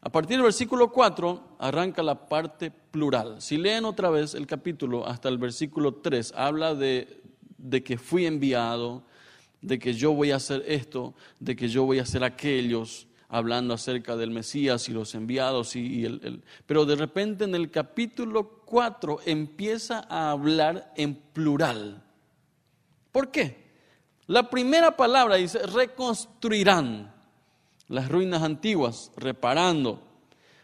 A 0.00 0.10
partir 0.10 0.36
del 0.36 0.44
versículo 0.44 0.92
4 0.92 1.56
arranca 1.58 2.02
la 2.02 2.28
parte 2.28 2.70
plural. 2.70 3.42
Si 3.42 3.56
leen 3.56 3.84
otra 3.84 4.10
vez 4.10 4.34
el 4.34 4.46
capítulo 4.46 5.06
hasta 5.06 5.28
el 5.28 5.38
versículo 5.38 5.94
3, 5.94 6.34
habla 6.36 6.74
de, 6.74 7.20
que 7.84 7.98
fui 7.98 8.26
enviado, 8.26 9.02
de 9.60 9.78
que 9.78 9.94
yo 9.94 10.12
voy 10.12 10.30
a 10.30 10.36
hacer 10.36 10.62
esto, 10.66 11.14
de 11.40 11.56
que 11.56 11.68
yo 11.68 11.84
voy 11.84 11.98
a 11.98 12.02
hacer 12.02 12.22
aquellos, 12.22 13.08
hablando 13.28 13.74
acerca 13.74 14.16
del 14.16 14.30
Mesías 14.30 14.88
y 14.88 14.92
los 14.92 15.16
enviados. 15.16 15.74
Pero 16.66 16.84
de 16.84 16.94
repente 16.94 17.44
en 17.44 17.56
el 17.56 17.70
capítulo 17.70 18.62
4 18.64 19.20
empieza 19.26 20.06
a 20.08 20.30
hablar 20.30 20.92
en 20.96 21.16
plural. 21.16 22.04
¿Por 23.10 23.32
qué? 23.32 23.66
La 24.28 24.48
primera 24.48 24.96
palabra 24.96 25.36
dice, 25.36 25.58
reconstruirán 25.66 27.17
las 27.88 28.08
ruinas 28.08 28.42
antiguas, 28.42 29.10
reparando. 29.16 30.02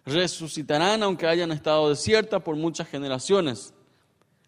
Resucitarán 0.07 1.03
aunque 1.03 1.27
hayan 1.27 1.51
estado 1.51 1.89
desiertas 1.89 2.43
por 2.43 2.57
muchas 2.57 2.89
generaciones. 2.89 3.73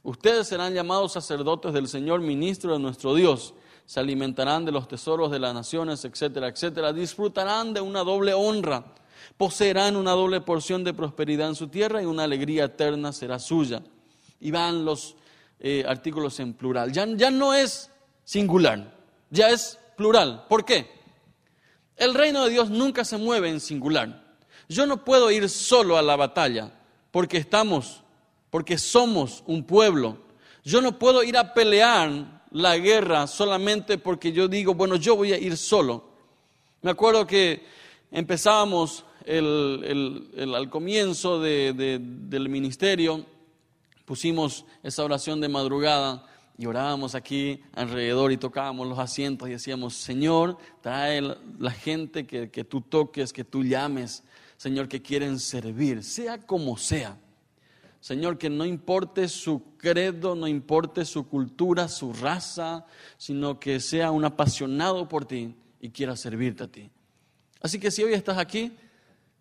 Ustedes 0.03 0.47
serán 0.47 0.75
llamados 0.75 1.13
sacerdotes 1.13 1.73
del 1.73 1.89
Señor, 1.89 2.21
ministro 2.21 2.75
de 2.75 2.79
nuestro 2.79 3.15
Dios. 3.15 3.55
Se 3.87 4.01
alimentarán 4.01 4.65
de 4.65 4.73
los 4.73 4.87
tesoros 4.87 5.31
de 5.31 5.39
las 5.39 5.55
naciones, 5.55 6.05
etcétera, 6.05 6.49
etcétera. 6.49 6.93
Disfrutarán 6.93 7.73
de 7.73 7.81
una 7.81 8.05
doble 8.05 8.35
honra. 8.35 8.85
Poseerán 9.37 9.97
una 9.97 10.13
doble 10.13 10.41
porción 10.41 10.85
de 10.85 10.95
prosperidad 10.95 11.49
en 11.49 11.55
su 11.55 11.69
tierra 11.69 12.03
y 12.03 12.07
una 12.07 12.25
alegría 12.25 12.65
eterna 12.65 13.13
será 13.13 13.39
suya. 13.39 13.83
Y 14.39 14.51
van 14.51 14.85
los 14.85 15.17
eh, 15.59 15.85
artículos 15.89 16.39
en 16.41 16.53
plural. 16.53 16.93
Ya, 16.93 17.07
ya 17.07 17.31
no 17.31 17.55
es 17.55 17.91
singular, 18.25 18.95
ya 19.31 19.49
es 19.49 19.79
plural. 19.97 20.45
¿Por 20.49 20.65
qué? 20.65 20.89
El 21.97 22.15
reino 22.15 22.45
de 22.45 22.51
Dios 22.51 22.71
nunca 22.71 23.05
se 23.05 23.17
mueve 23.17 23.49
en 23.49 23.61
singular. 23.61 24.25
Yo 24.69 24.87
no 24.87 25.05
puedo 25.05 25.31
ir 25.31 25.49
solo 25.49 25.97
a 25.97 26.03
la 26.03 26.17
batalla 26.17 26.73
porque 27.11 27.39
estamos, 27.39 28.03
porque 28.51 28.77
somos 28.79 29.43
un 29.47 29.65
pueblo. 29.65 30.19
Yo 30.65 30.83
no 30.83 30.99
puedo 30.99 31.23
ir 31.23 31.37
a 31.37 31.55
pelear 31.55 32.43
la 32.51 32.77
guerra 32.77 33.27
solamente 33.27 33.99
porque 33.99 34.33
yo 34.33 34.49
digo, 34.49 34.75
bueno, 34.75 34.97
yo 34.97 35.17
voy 35.17 35.33
a 35.33 35.39
ir 35.39 35.57
solo. 35.57 36.05
Me 36.83 36.91
acuerdo 36.91 37.27
que 37.27 37.65
empezábamos 38.11 39.05
al 39.27 40.69
comienzo 40.71 41.41
del 41.41 42.49
ministerio, 42.49 43.25
pusimos 44.05 44.65
esa 44.83 45.05
oración 45.05 45.41
de 45.41 45.49
madrugada 45.49 46.27
y 46.59 46.67
orábamos 46.67 47.15
aquí 47.15 47.63
alrededor 47.75 48.33
y 48.33 48.39
tocábamos 48.39 48.87
los 48.87 48.99
asientos 48.99 49.49
y 49.49 49.53
decíamos, 49.53 49.95
Señor, 49.95 50.57
trae 50.81 51.21
la 51.21 51.71
gente 51.71 52.27
que, 52.27 52.51
que 52.51 52.65
tú 52.65 52.81
toques, 52.81 53.33
que 53.33 53.45
tú 53.45 53.63
llames, 53.63 54.23
Señor, 54.57 54.89
que 54.89 55.03
quieren 55.03 55.39
servir, 55.39 56.03
sea 56.03 56.39
como 56.39 56.79
sea. 56.79 57.19
Señor, 58.01 58.39
que 58.39 58.49
no 58.49 58.65
importe 58.65 59.29
su 59.29 59.77
credo, 59.77 60.35
no 60.35 60.47
importe 60.47 61.05
su 61.05 61.29
cultura, 61.29 61.89
su 61.89 62.13
raza, 62.13 62.87
sino 63.19 63.59
que 63.59 63.81
sea 63.81 64.11
un 64.11 64.25
apasionado 64.25 65.09
por 65.09 65.25
ti 65.25 65.55
y 65.81 65.91
quiera 65.91 66.17
servirte 66.17 66.65
a 66.65 66.69
ti. 66.69 66.91
Así 67.61 67.79
que 67.79 67.91
si 67.91 68.03
hoy 68.05 68.13
estás 68.13 68.39
aquí, 68.39 68.73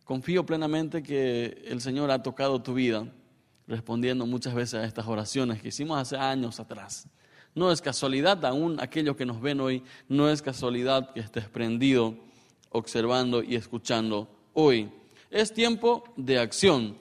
confío 0.03 0.45
plenamente 0.45 1.03
que 1.03 1.63
el 1.67 1.79
Señor 1.79 2.11
ha 2.11 2.23
tocado 2.23 2.61
tu 2.61 2.73
vida 2.73 3.07
respondiendo 3.67 4.25
muchas 4.25 4.53
veces 4.53 4.75
a 4.75 4.85
estas 4.85 5.07
oraciones 5.07 5.61
que 5.61 5.69
hicimos 5.69 5.97
hace 5.97 6.17
años 6.17 6.59
atrás. 6.59 7.07
No 7.53 7.71
es 7.71 7.81
casualidad, 7.81 8.43
aún 8.45 8.79
aquellos 8.79 9.15
que 9.15 9.25
nos 9.25 9.41
ven 9.41 9.61
hoy, 9.61 9.83
no 10.09 10.29
es 10.29 10.41
casualidad 10.41 11.13
que 11.13 11.21
estés 11.21 11.47
prendido, 11.47 12.15
observando 12.69 13.41
y 13.41 13.55
escuchando 13.55 14.27
hoy. 14.53 14.91
Es 15.31 15.53
tiempo 15.53 16.03
de 16.17 16.39
acción. 16.39 16.97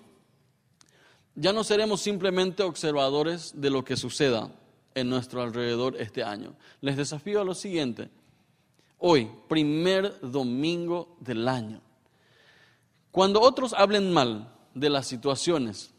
Ya 1.35 1.53
no 1.53 1.65
seremos 1.65 2.01
simplemente 2.01 2.63
observadores 2.63 3.61
de 3.61 3.71
lo 3.71 3.85
que 3.85 3.97
suceda 3.97 4.53
en 4.95 5.11
nuestro 5.11 5.43
alrededor 5.43 5.97
este 5.99 6.23
año. 6.23 6.55
Les 6.81 6.97
desafío 6.97 7.41
a 7.41 7.45
lo 7.45 7.55
siguiente. 7.55 8.09
Hoy, 8.99 9.31
primer 9.49 10.21
domingo 10.21 11.17
del 11.21 11.49
año. 11.49 11.81
Cuando 13.11 13.41
otros 13.41 13.73
hablen 13.73 14.13
mal 14.13 14.53
de 14.75 14.91
las 14.91 15.07
situaciones, 15.07 15.94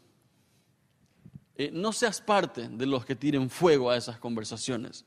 eh, 1.58 1.70
no 1.72 1.92
seas 1.92 2.20
parte 2.20 2.68
de 2.68 2.86
los 2.86 3.04
que 3.04 3.16
tiren 3.16 3.48
fuego 3.50 3.90
a 3.90 3.96
esas 3.96 4.18
conversaciones. 4.18 5.04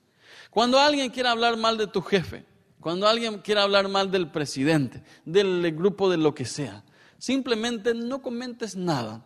Cuando 0.50 0.80
alguien 0.80 1.10
quiera 1.10 1.32
hablar 1.32 1.58
mal 1.58 1.78
de 1.78 1.88
tu 1.88 2.02
jefe, 2.02 2.46
cuando 2.80 3.08
alguien 3.08 3.40
quiera 3.40 3.64
hablar 3.64 3.88
mal 3.90 4.10
del 4.10 4.32
presidente, 4.32 5.04
del 5.26 5.72
grupo 5.76 6.10
de 6.10 6.18
lo 6.18 6.34
que 6.34 6.46
sea, 6.46 6.84
simplemente 7.18 7.94
no 7.94 8.22
comentes 8.22 8.76
nada. 8.76 9.24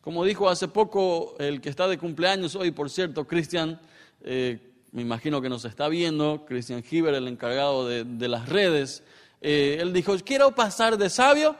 Como 0.00 0.24
dijo 0.24 0.48
hace 0.48 0.68
poco 0.68 1.34
el 1.38 1.60
que 1.60 1.68
está 1.68 1.86
de 1.88 1.98
cumpleaños 1.98 2.56
hoy, 2.56 2.70
por 2.70 2.90
cierto, 2.90 3.26
Cristian, 3.26 3.80
eh, 4.22 4.58
me 4.92 5.02
imagino 5.02 5.40
que 5.40 5.48
nos 5.48 5.64
está 5.64 5.88
viendo, 5.88 6.44
Cristian 6.46 6.82
Giver, 6.82 7.14
el 7.14 7.28
encargado 7.28 7.86
de, 7.86 8.28
las 8.28 8.48
redes, 8.48 9.02
eh, 9.40 9.78
él 9.80 9.92
dijo, 9.92 10.14
quiero 10.24 10.54
pasar 10.54 10.96
de 10.96 11.10
sabio, 11.10 11.56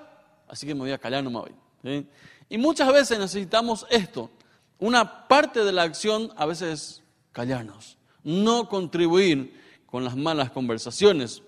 así 0.49 0.67
que 0.67 0.75
me 0.75 0.81
voy 0.81 0.93
a 0.93 0.99
callar, 0.99 1.23
no 1.23 1.31
me 1.31 1.41
voy. 1.41 2.07
Y 2.49 2.59
muchas 2.59 2.93
veces 2.93 3.19
necesitamos 3.19 3.87
esto, 3.91 4.31
una 4.79 5.29
parte 5.29 5.65
de 5.65 5.73
la 5.73 5.83
acción 5.83 6.31
a 6.37 6.47
veces 6.47 6.69
es 6.73 7.03
callarnos, 7.33 7.99
no 8.23 8.69
contribuir 8.69 9.61
con 9.87 10.05
las 10.05 10.17
malas 10.17 10.51
conversaciones. 10.51 11.43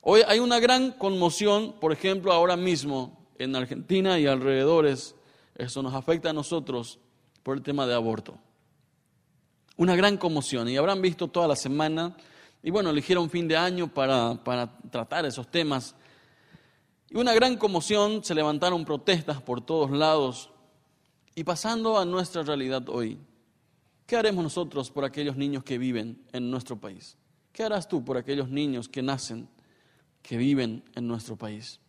Hoy 0.00 0.22
hay 0.26 0.38
una 0.38 0.58
gran 0.60 0.92
conmoción, 0.92 1.74
por 1.80 1.92
ejemplo, 1.92 2.32
ahora 2.32 2.56
mismo 2.56 3.26
en 3.38 3.54
Argentina 3.56 4.18
y 4.18 4.26
alrededores, 4.26 5.14
eso 5.56 5.82
nos 5.82 5.94
afecta 5.94 6.30
a 6.30 6.32
nosotros 6.32 6.98
por 7.42 7.56
el 7.56 7.62
tema 7.62 7.86
de 7.86 7.94
aborto. 7.94 8.38
Una 9.76 9.96
gran 9.96 10.16
conmoción, 10.16 10.68
y 10.68 10.76
habrán 10.76 11.00
visto 11.02 11.28
toda 11.28 11.48
la 11.48 11.56
semana, 11.56 12.16
y 12.62 12.70
bueno, 12.70 12.90
eligieron 12.90 13.30
fin 13.30 13.48
de 13.48 13.56
año 13.56 13.88
para, 13.88 14.42
para 14.44 14.78
tratar 14.90 15.24
esos 15.24 15.50
temas. 15.50 15.94
Y 17.08 17.16
una 17.16 17.32
gran 17.32 17.56
conmoción, 17.56 18.22
se 18.22 18.34
levantaron 18.34 18.84
protestas 18.84 19.40
por 19.40 19.60
todos 19.60 19.90
lados, 19.90 20.50
y 21.34 21.44
pasando 21.44 21.98
a 21.98 22.04
nuestra 22.04 22.42
realidad 22.42 22.88
hoy, 22.88 23.18
¿qué 24.06 24.16
haremos 24.16 24.42
nosotros 24.42 24.90
por 24.90 25.04
aquellos 25.04 25.36
niños 25.36 25.62
que 25.64 25.78
viven 25.78 26.22
en 26.32 26.50
nuestro 26.50 26.76
país? 26.76 27.16
¿Qué 27.52 27.62
harás 27.62 27.88
tú 27.88 28.04
por 28.04 28.16
aquellos 28.16 28.48
niños 28.48 28.88
que 28.88 29.02
nacen, 29.02 29.48
que 30.22 30.36
viven 30.36 30.84
en 30.94 31.06
nuestro 31.06 31.36
país? 31.36 31.80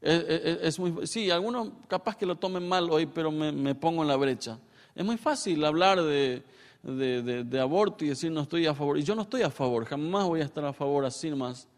Es, 0.00 0.78
muy, 0.78 1.06
sí, 1.06 1.30
algunos 1.30 1.70
capaz 1.88 2.16
que 2.16 2.26
lo 2.26 2.36
tomen 2.36 2.68
mal 2.68 2.88
hoy, 2.90 3.06
pero 3.06 3.32
me, 3.32 3.74
pongo 3.74 4.02
en 4.02 4.08
la 4.08 4.16
brecha. 4.16 4.58
Es 4.94 5.04
muy 5.04 5.16
fácil 5.16 5.64
hablar 5.64 6.00
de, 6.00 6.44
de, 6.82 7.60
aborto 7.60 8.04
y 8.04 8.08
decir 8.08 8.30
no 8.30 8.42
estoy 8.42 8.66
a 8.66 8.74
favor. 8.74 8.98
Y 8.98 9.02
yo 9.02 9.14
no 9.14 9.22
estoy 9.22 9.42
a 9.42 9.50
favor, 9.50 9.84
jamás 9.84 10.24
voy 10.24 10.40
a 10.42 10.44
estar 10.44 10.64
a 10.64 10.72
favor 10.72 11.04
así 11.04 11.30
más 11.30 11.68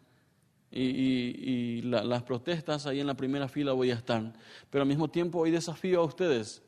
y, 0.70 1.82
las 1.82 2.22
protestas 2.22 2.86
ahí 2.86 3.00
en 3.00 3.06
la 3.06 3.14
primera 3.14 3.48
fila 3.48 3.72
voy 3.72 3.90
a 3.90 3.94
estar. 3.94 4.32
Pero 4.70 4.82
al 4.82 4.88
mismo 4.88 5.08
tiempo 5.08 5.38
hoy 5.38 5.50
desafío 5.50 6.00
a 6.00 6.04
ustedes. 6.04 6.62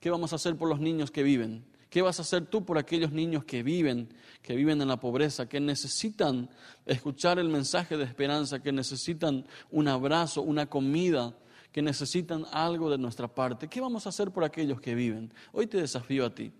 ¿Qué 0.00 0.10
vamos 0.10 0.32
a 0.32 0.36
hacer 0.36 0.56
por 0.56 0.68
los 0.68 0.80
niños 0.80 1.10
que 1.10 1.22
viven? 1.22 1.64
¿Qué 1.90 2.02
vas 2.02 2.18
a 2.18 2.22
hacer 2.22 2.46
tú 2.46 2.64
por 2.64 2.78
aquellos 2.78 3.12
niños 3.12 3.44
que 3.44 3.62
viven, 3.62 4.12
que 4.42 4.54
viven 4.54 4.80
en 4.82 4.88
la 4.88 5.00
pobreza, 5.00 5.48
que 5.48 5.60
necesitan 5.60 6.50
escuchar 6.84 7.38
el 7.38 7.48
mensaje 7.48 7.96
de 7.96 8.04
esperanza, 8.04 8.62
que 8.62 8.72
necesitan 8.72 9.46
un 9.70 9.88
abrazo, 9.88 10.42
una 10.42 10.66
comida, 10.66 11.34
que 11.72 11.82
necesitan 11.82 12.44
algo 12.52 12.90
de 12.90 12.98
nuestra 12.98 13.28
parte? 13.28 13.68
¿Qué 13.68 13.80
vamos 13.80 14.06
a 14.06 14.10
hacer 14.10 14.30
por 14.30 14.44
aquellos 14.44 14.80
que 14.80 14.94
viven? 14.94 15.32
Hoy 15.52 15.66
te 15.66 15.78
desafío 15.78 16.26
a 16.26 16.34
ti. 16.34 16.52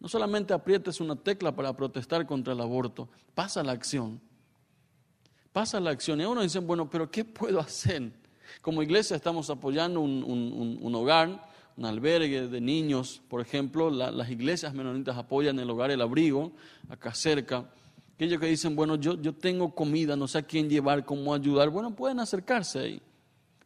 No 0.00 0.08
solamente 0.08 0.54
aprietes 0.54 1.00
una 1.00 1.16
tecla 1.16 1.54
para 1.54 1.76
protestar 1.76 2.24
contra 2.24 2.52
el 2.54 2.60
aborto, 2.60 3.08
pasa 3.34 3.62
la 3.62 3.72
acción 3.72 4.20
pasa 5.58 5.80
la 5.80 5.90
acción 5.90 6.20
y 6.20 6.24
uno 6.24 6.42
dice, 6.42 6.60
bueno, 6.60 6.88
pero 6.88 7.10
¿qué 7.10 7.24
puedo 7.24 7.58
hacer? 7.58 8.12
Como 8.60 8.80
iglesia 8.80 9.16
estamos 9.16 9.50
apoyando 9.50 10.00
un, 10.00 10.94
hogar, 10.94 11.50
un 11.76 11.84
albergue 11.84 12.46
de 12.46 12.60
niños, 12.60 13.20
por 13.28 13.40
ejemplo, 13.40 13.90
las 13.90 14.30
iglesias 14.30 14.72
menonitas 14.72 15.16
apoyan 15.16 15.58
el 15.58 15.68
hogar 15.68 15.90
El 15.90 16.00
Abrigo, 16.00 16.52
acá 16.88 17.12
cerca. 17.12 17.68
Aquellos 18.14 18.38
que 18.38 18.46
dicen, 18.46 18.76
bueno, 18.76 18.94
yo, 18.94 19.20
yo 19.20 19.34
tengo 19.34 19.74
comida, 19.74 20.14
no 20.14 20.28
sé 20.28 20.38
a 20.38 20.42
quién 20.42 20.70
llevar, 20.70 21.04
cómo 21.04 21.34
ayudar, 21.34 21.70
bueno, 21.70 21.90
pueden 21.90 22.20
acercarse 22.20 22.78
ahí. 22.78 23.02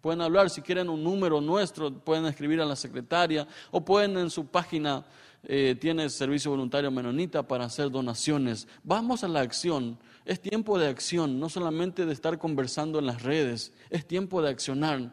Pueden 0.00 0.22
hablar, 0.22 0.48
si 0.48 0.62
quieren 0.62 0.88
un 0.88 1.04
número 1.04 1.42
nuestro, 1.42 1.92
pueden 1.92 2.24
escribir 2.24 2.62
a 2.62 2.64
la 2.64 2.74
secretaria 2.74 3.46
o 3.70 3.84
pueden 3.84 4.16
en 4.16 4.30
su 4.30 4.46
página, 4.46 5.04
eh, 5.44 5.76
tiene 5.78 6.08
servicio 6.08 6.52
voluntario 6.52 6.90
menonita 6.90 7.42
para 7.46 7.66
hacer 7.66 7.90
donaciones. 7.90 8.66
Vamos 8.82 9.24
a 9.24 9.28
la 9.28 9.40
acción 9.40 9.98
es 10.24 10.40
tiempo 10.40 10.78
de 10.78 10.88
acción, 10.88 11.40
no 11.40 11.48
solamente 11.48 12.06
de 12.06 12.12
estar 12.12 12.38
conversando 12.38 12.98
en 12.98 13.06
las 13.06 13.22
redes, 13.22 13.72
es 13.90 14.06
tiempo 14.06 14.42
de 14.42 14.50
accionar. 14.50 15.12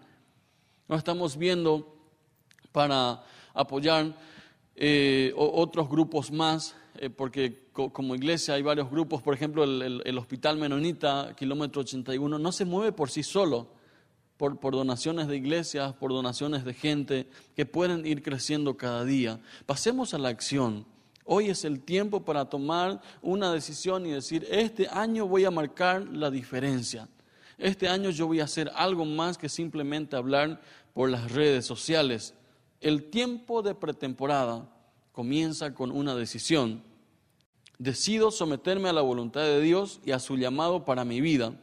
Nos 0.87 0.97
estamos 0.97 1.37
viendo 1.37 1.95
para 2.71 3.23
apoyar 3.53 4.15
eh, 4.75 5.33
otros 5.35 5.89
grupos 5.89 6.31
más, 6.31 6.75
eh, 6.97 7.09
porque 7.09 7.69
como 7.73 8.15
iglesia 8.15 8.53
hay 8.53 8.61
varios 8.61 8.89
grupos, 8.89 9.21
por 9.21 9.33
ejemplo, 9.33 9.63
el, 9.63 10.17
Hospital 10.17 10.57
Menonita, 10.57 11.33
kilómetro 11.35 11.81
81, 11.81 12.39
no 12.39 12.51
se 12.51 12.65
mueve 12.65 12.91
por 12.91 13.09
sí 13.09 13.23
solo, 13.23 13.67
por, 14.37 14.59
por, 14.59 14.73
donaciones 14.73 15.27
de 15.27 15.37
iglesias, 15.37 15.93
por 15.93 16.11
donaciones 16.11 16.65
de 16.65 16.73
gente 16.73 17.27
que 17.55 17.65
pueden 17.65 18.05
ir 18.05 18.21
creciendo 18.21 18.77
cada 18.77 19.03
día. 19.05 19.39
Pasemos 19.65 20.13
a 20.13 20.17
la 20.17 20.29
acción. 20.29 20.85
Hoy 21.31 21.51
es 21.51 21.63
el 21.63 21.81
tiempo 21.81 22.25
para 22.25 22.45
tomar 22.45 22.99
una 23.21 23.53
decisión 23.53 24.03
y 24.03 24.09
decir, 24.09 24.47
este 24.49 24.87
año 24.87 25.27
voy 25.27 25.45
a 25.45 25.51
marcar 25.51 26.07
la 26.07 26.31
diferencia. 26.31 27.07
Este 27.59 27.87
año 27.87 28.09
yo 28.09 28.25
voy 28.25 28.39
a 28.39 28.45
hacer 28.45 28.71
algo 28.73 29.05
más 29.05 29.37
que 29.37 29.47
simplemente 29.47 30.15
hablar 30.15 30.59
por 30.91 31.07
las 31.07 31.31
redes 31.31 31.67
sociales. 31.67 32.33
El 32.81 33.11
tiempo 33.11 33.61
de 33.61 33.75
pretemporada 33.75 34.67
comienza 35.11 35.71
con 35.75 35.91
una 35.91 36.15
decisión. 36.15 36.81
Decido 37.77 38.31
someterme 38.31 38.89
a 38.89 38.93
la 38.93 39.01
voluntad 39.01 39.41
de 39.41 39.61
Dios 39.61 39.99
y 40.03 40.13
a 40.13 40.19
su 40.19 40.35
llamado 40.35 40.83
para 40.83 41.05
mi 41.05 41.21
vida. 41.21 41.53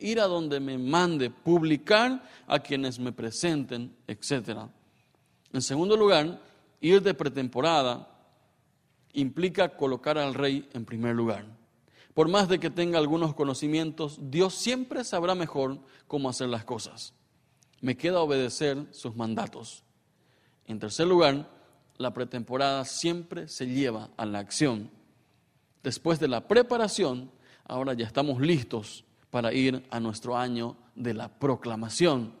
Ir 0.00 0.18
a 0.18 0.26
donde 0.26 0.58
me 0.58 0.76
mande, 0.76 1.30
publicar 1.30 2.28
a 2.48 2.58
quienes 2.58 2.98
me 2.98 3.12
presenten, 3.12 3.94
etc. 4.08 4.62
En 5.52 5.62
segundo 5.62 5.96
lugar, 5.96 6.42
ir 6.80 7.00
de 7.00 7.14
pretemporada 7.14 8.10
implica 9.14 9.76
colocar 9.76 10.18
al 10.18 10.34
rey 10.34 10.68
en 10.72 10.84
primer 10.84 11.14
lugar. 11.14 11.46
Por 12.12 12.28
más 12.28 12.48
de 12.48 12.60
que 12.60 12.70
tenga 12.70 12.98
algunos 12.98 13.34
conocimientos, 13.34 14.18
Dios 14.20 14.54
siempre 14.54 15.02
sabrá 15.02 15.34
mejor 15.34 15.78
cómo 16.06 16.28
hacer 16.28 16.48
las 16.48 16.64
cosas. 16.64 17.12
Me 17.80 17.96
queda 17.96 18.20
obedecer 18.20 18.86
sus 18.92 19.16
mandatos. 19.16 19.82
En 20.66 20.78
tercer 20.78 21.06
lugar, 21.06 21.50
la 21.96 22.14
pretemporada 22.14 22.84
siempre 22.84 23.48
se 23.48 23.66
lleva 23.66 24.10
a 24.16 24.26
la 24.26 24.38
acción. 24.38 24.90
Después 25.82 26.20
de 26.20 26.28
la 26.28 26.46
preparación, 26.46 27.30
ahora 27.64 27.94
ya 27.94 28.06
estamos 28.06 28.40
listos 28.40 29.04
para 29.30 29.52
ir 29.52 29.84
a 29.90 30.00
nuestro 30.00 30.36
año 30.36 30.76
de 30.94 31.14
la 31.14 31.28
proclamación. 31.28 32.32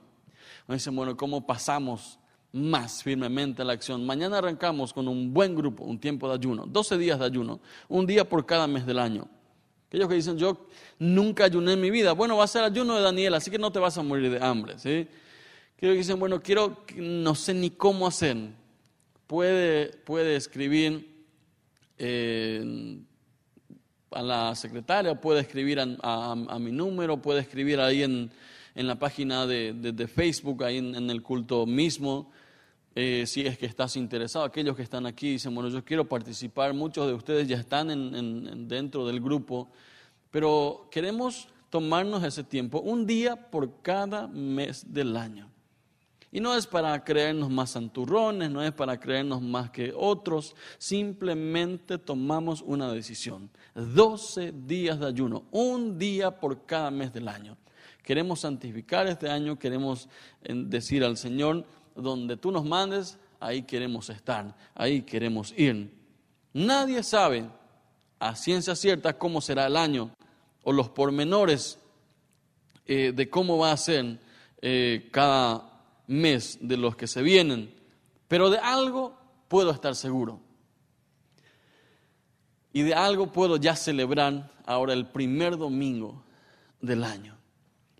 Me 0.66 0.76
dicen, 0.76 0.94
bueno, 0.94 1.16
¿cómo 1.16 1.46
pasamos 1.46 2.18
más 2.54 3.02
firmemente 3.02 3.64
la 3.64 3.74
acción. 3.74 4.06
Mañana 4.06 4.38
arrancamos 4.38 4.92
con 4.92 5.08
un 5.08 5.34
buen 5.34 5.54
grupo, 5.54 5.84
un 5.84 5.98
tiempo 5.98 6.28
de 6.28 6.34
ayuno, 6.34 6.66
12 6.66 6.96
días 6.96 7.18
de 7.18 7.26
ayuno, 7.26 7.60
un 7.88 8.06
día 8.06 8.28
por 8.28 8.46
cada 8.46 8.66
mes 8.66 8.86
del 8.86 8.98
año. 8.98 9.28
Aquellos 9.88 10.08
que 10.08 10.14
dicen, 10.14 10.38
yo 10.38 10.66
nunca 10.98 11.44
ayuné 11.44 11.72
en 11.74 11.80
mi 11.80 11.90
vida. 11.90 12.12
Bueno, 12.12 12.36
va 12.36 12.44
a 12.44 12.48
ser 12.48 12.64
ayuno 12.64 12.96
de 12.96 13.02
Daniel, 13.02 13.34
así 13.34 13.50
que 13.50 13.58
no 13.58 13.70
te 13.70 13.78
vas 13.78 13.98
a 13.98 14.02
morir 14.02 14.30
de 14.30 14.44
hambre. 14.44 14.78
¿sí? 14.78 15.06
Aquellos 15.76 15.94
que 15.94 15.98
dicen, 15.98 16.18
bueno, 16.18 16.40
quiero, 16.40 16.84
no 16.96 17.34
sé 17.34 17.54
ni 17.54 17.70
cómo 17.70 18.06
hacer. 18.06 18.36
Puede, 19.26 19.88
puede 19.88 20.36
escribir 20.36 21.26
eh, 21.98 22.98
a 24.10 24.22
la 24.22 24.54
secretaria, 24.54 25.20
puede 25.20 25.40
escribir 25.40 25.80
a, 25.80 26.58
mi 26.60 26.70
número, 26.70 27.20
puede 27.20 27.40
escribir 27.40 27.80
ahí 27.80 28.02
en, 28.02 28.30
la 28.74 28.96
página 28.96 29.46
de, 29.46 30.08
Facebook, 30.12 30.62
ahí 30.64 30.78
en, 30.78 31.10
el 31.10 31.22
culto 31.22 31.66
mismo. 31.66 32.30
Eh, 32.96 33.24
si 33.26 33.44
es 33.44 33.58
que 33.58 33.66
estás 33.66 33.96
interesado, 33.96 34.44
aquellos 34.44 34.76
que 34.76 34.82
están 34.82 35.04
aquí 35.06 35.32
dicen, 35.32 35.52
bueno, 35.54 35.68
yo 35.68 35.84
quiero 35.84 36.08
participar, 36.08 36.72
muchos 36.74 37.08
de 37.08 37.14
ustedes 37.14 37.48
ya 37.48 37.56
están 37.56 37.90
en, 37.90 38.68
dentro 38.68 39.04
del 39.06 39.20
grupo, 39.20 39.68
pero 40.30 40.86
queremos 40.92 41.48
tomarnos 41.70 42.22
ese 42.22 42.44
tiempo, 42.44 42.80
un 42.80 43.04
día 43.04 43.34
por 43.50 43.82
cada 43.82 44.28
mes 44.28 44.92
del 44.92 45.16
año. 45.16 45.50
Y 46.30 46.40
no 46.40 46.54
es 46.54 46.66
para 46.66 47.02
creernos 47.02 47.50
más 47.50 47.70
santurrones, 47.70 48.50
no 48.50 48.62
es 48.62 48.72
para 48.72 48.98
creernos 48.98 49.42
más 49.42 49.70
que 49.70 49.92
otros, 49.96 50.54
simplemente 50.78 51.98
tomamos 51.98 52.62
una 52.62 52.92
decisión. 52.92 53.50
12 53.74 54.52
días 54.52 55.00
de 55.00 55.06
ayuno, 55.06 55.44
un 55.50 55.98
día 55.98 56.32
por 56.32 56.64
cada 56.64 56.90
mes 56.92 57.12
del 57.12 57.26
año. 57.26 57.56
Queremos 58.04 58.40
santificar 58.40 59.06
este 59.06 59.30
año, 59.30 59.58
queremos 59.58 60.08
eh, 60.42 60.52
decir 60.54 61.02
al 61.04 61.16
Señor, 61.16 61.64
donde 61.94 62.36
tú 62.36 62.50
nos 62.50 62.64
mandes, 62.64 63.18
ahí 63.40 63.62
queremos 63.62 64.10
estar, 64.10 64.56
ahí 64.74 65.02
queremos 65.02 65.52
ir. 65.56 65.92
Nadie 66.52 67.02
sabe 67.02 67.46
a 68.18 68.34
ciencia 68.34 68.74
cierta 68.74 69.18
cómo 69.18 69.40
será 69.40 69.66
el 69.66 69.76
año 69.76 70.10
o 70.62 70.72
los 70.72 70.88
pormenores 70.88 71.78
eh, 72.86 73.12
de 73.14 73.30
cómo 73.30 73.58
va 73.58 73.72
a 73.72 73.76
ser 73.76 74.18
eh, 74.62 75.08
cada 75.12 75.70
mes 76.06 76.58
de 76.60 76.76
los 76.76 76.96
que 76.96 77.06
se 77.06 77.22
vienen, 77.22 77.74
pero 78.28 78.50
de 78.50 78.58
algo 78.58 79.16
puedo 79.48 79.70
estar 79.70 79.94
seguro. 79.94 80.40
Y 82.72 82.82
de 82.82 82.94
algo 82.94 83.30
puedo 83.32 83.56
ya 83.56 83.76
celebrar 83.76 84.50
ahora 84.66 84.94
el 84.94 85.06
primer 85.06 85.56
domingo 85.56 86.24
del 86.80 87.04
año. 87.04 87.36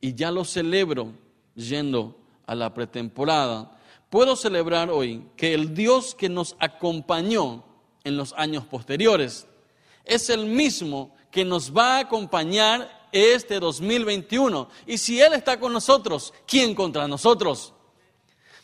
Y 0.00 0.14
ya 0.14 0.30
lo 0.30 0.44
celebro 0.44 1.12
yendo 1.54 2.18
a 2.46 2.54
la 2.54 2.74
pretemporada 2.74 3.73
puedo 4.14 4.36
celebrar 4.36 4.90
hoy 4.90 5.26
que 5.36 5.54
el 5.54 5.74
Dios 5.74 6.14
que 6.14 6.28
nos 6.28 6.54
acompañó 6.60 7.64
en 8.04 8.16
los 8.16 8.32
años 8.34 8.64
posteriores 8.64 9.48
es 10.04 10.30
el 10.30 10.46
mismo 10.46 11.16
que 11.32 11.44
nos 11.44 11.76
va 11.76 11.96
a 11.96 11.98
acompañar 12.02 13.08
este 13.10 13.58
2021. 13.58 14.68
Y 14.86 14.98
si 14.98 15.20
Él 15.20 15.32
está 15.32 15.58
con 15.58 15.72
nosotros, 15.72 16.32
¿quién 16.46 16.76
contra 16.76 17.08
nosotros? 17.08 17.72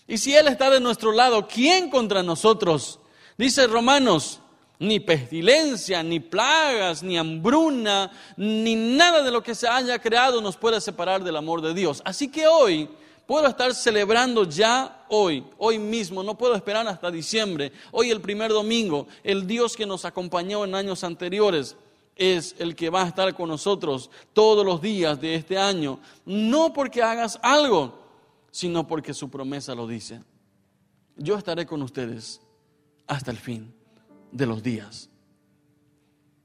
Y 0.07 0.19
si 0.19 0.37
Él 0.37 0.47
está 0.47 0.71
de 0.71 0.79
nuestro 0.79 1.11
lado, 1.11 1.49
¿quién 1.49 1.91
contra 1.91 2.23
nosotros? 2.23 3.01
Dice 3.37 3.67
Romanos, 3.67 4.39
ni 4.79 5.01
pestilencia, 5.01 6.01
ni 6.05 6.21
plagas, 6.21 7.03
ni 7.03 7.19
hambruna, 7.19 8.13
ni 8.37 8.77
nada 8.77 9.21
de 9.21 9.33
lo 9.33 9.43
que 9.43 9.57
se 9.57 9.67
haya 9.67 9.99
creado 9.99 10.41
nos 10.41 10.57
puede 10.57 10.81
separar 10.81 11.25
del 11.25 11.35
amor 11.35 11.61
de 11.61 11.75
Dios. 11.75 12.03
Así 12.05 12.31
que 12.31 12.47
hoy 12.47 12.89
Puedo 13.31 13.47
estar 13.47 13.73
celebrando 13.77 14.43
ya 14.43 15.00
hoy, 15.11 15.45
hoy 15.59 15.79
mismo, 15.79 16.23
no 16.23 16.39
puedo 16.39 16.55
esperar 16.55 16.87
hasta 16.89 17.11
diciembre. 17.11 17.73
Hoy 17.93 18.11
el 18.11 18.21
primer 18.21 18.51
domingo, 18.51 19.07
el 19.23 19.47
Dios 19.47 19.77
que 19.77 19.87
nos 19.87 20.05
acompañó 20.05 20.65
en 20.65 20.75
años 20.75 21.05
anteriores 21.05 21.77
es 22.17 22.55
el 22.59 22.77
que 22.77 22.91
va 22.91 23.03
a 23.03 23.09
estar 23.09 23.35
con 23.35 23.49
nosotros 23.49 24.11
todos 24.33 24.65
los 24.65 24.81
días 24.81 25.21
de 25.21 25.35
este 25.35 25.59
año. 25.59 26.01
No 26.25 26.73
porque 26.73 27.03
hagas 27.03 27.39
algo, 27.43 27.99
sino 28.51 28.87
porque 28.87 29.15
su 29.15 29.31
promesa 29.31 29.75
lo 29.75 29.87
dice. 29.87 30.23
Yo 31.17 31.37
estaré 31.37 31.67
con 31.67 31.83
ustedes 31.83 32.41
hasta 33.07 33.31
el 33.31 33.37
fin 33.37 33.75
de 34.31 34.47
los 34.47 34.63
días. 34.63 35.09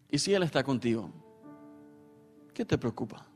Y 0.10 0.18
si 0.18 0.34
Él 0.34 0.44
está 0.44 0.64
contigo, 0.64 1.12
¿qué 2.54 2.64
te 2.64 2.78
preocupa? 2.78 3.28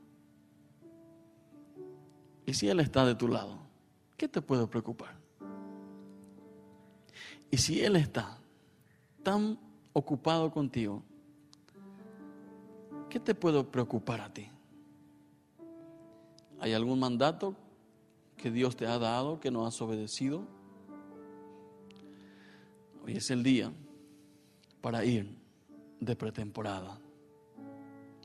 Y 2.46 2.54
si 2.54 2.68
Él 2.68 2.80
está 2.80 3.04
de 3.04 3.14
tu 3.14 3.28
lado, 3.28 3.58
¿qué 4.16 4.28
te 4.28 4.40
puede 4.40 4.66
preocupar? 4.66 5.19
Y 7.50 7.56
si 7.56 7.80
Él 7.82 7.96
está 7.96 8.38
tan 9.22 9.58
ocupado 9.92 10.50
contigo, 10.50 11.02
¿qué 13.08 13.18
te 13.18 13.34
puede 13.34 13.64
preocupar 13.64 14.20
a 14.20 14.32
ti? 14.32 14.48
¿Hay 16.60 16.72
algún 16.72 17.00
mandato 17.00 17.56
que 18.36 18.50
Dios 18.50 18.76
te 18.76 18.86
ha 18.86 18.98
dado 18.98 19.40
que 19.40 19.50
no 19.50 19.66
has 19.66 19.80
obedecido? 19.82 20.46
Hoy 23.04 23.16
es 23.16 23.30
el 23.30 23.42
día 23.42 23.72
para 24.80 25.04
ir 25.04 25.34
de 25.98 26.14
pretemporada. 26.16 26.98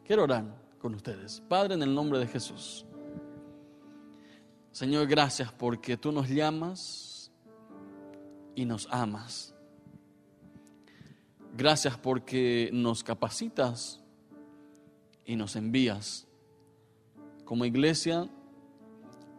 Quiero 0.06 0.24
orar 0.24 0.46
con 0.80 0.94
ustedes. 0.94 1.42
Padre, 1.48 1.74
en 1.74 1.82
el 1.82 1.96
nombre 1.96 2.20
de 2.20 2.28
Jesús. 2.28 2.86
Señor, 4.72 5.08
gracias 5.08 5.52
porque 5.52 5.98
tú 5.98 6.12
nos 6.12 6.30
llamas 6.30 7.15
y 8.56 8.66
nos 8.66 8.88
amas. 8.92 9.54
Gracias 11.56 11.98
porque 11.98 12.70
nos 12.74 13.04
capacitas 13.04 14.02
y 15.26 15.36
nos 15.36 15.56
envías. 15.56 16.28
Como 17.46 17.66
iglesia, 17.66 18.28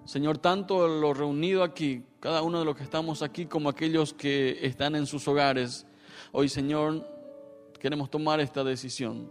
Señor, 0.04 0.38
tanto 0.38 0.86
lo 0.86 1.12
reunido 1.12 1.62
aquí, 1.62 2.04
cada 2.20 2.42
uno 2.42 2.60
de 2.60 2.64
los 2.64 2.76
que 2.76 2.84
estamos 2.84 3.22
aquí, 3.22 3.46
como 3.46 3.68
aquellos 3.68 4.14
que 4.14 4.64
están 4.64 4.94
en 4.94 5.06
sus 5.06 5.26
hogares, 5.26 5.86
hoy, 6.32 6.48
Señor, 6.48 7.06
queremos 7.80 8.10
tomar 8.10 8.40
esta 8.40 8.62
decisión. 8.62 9.30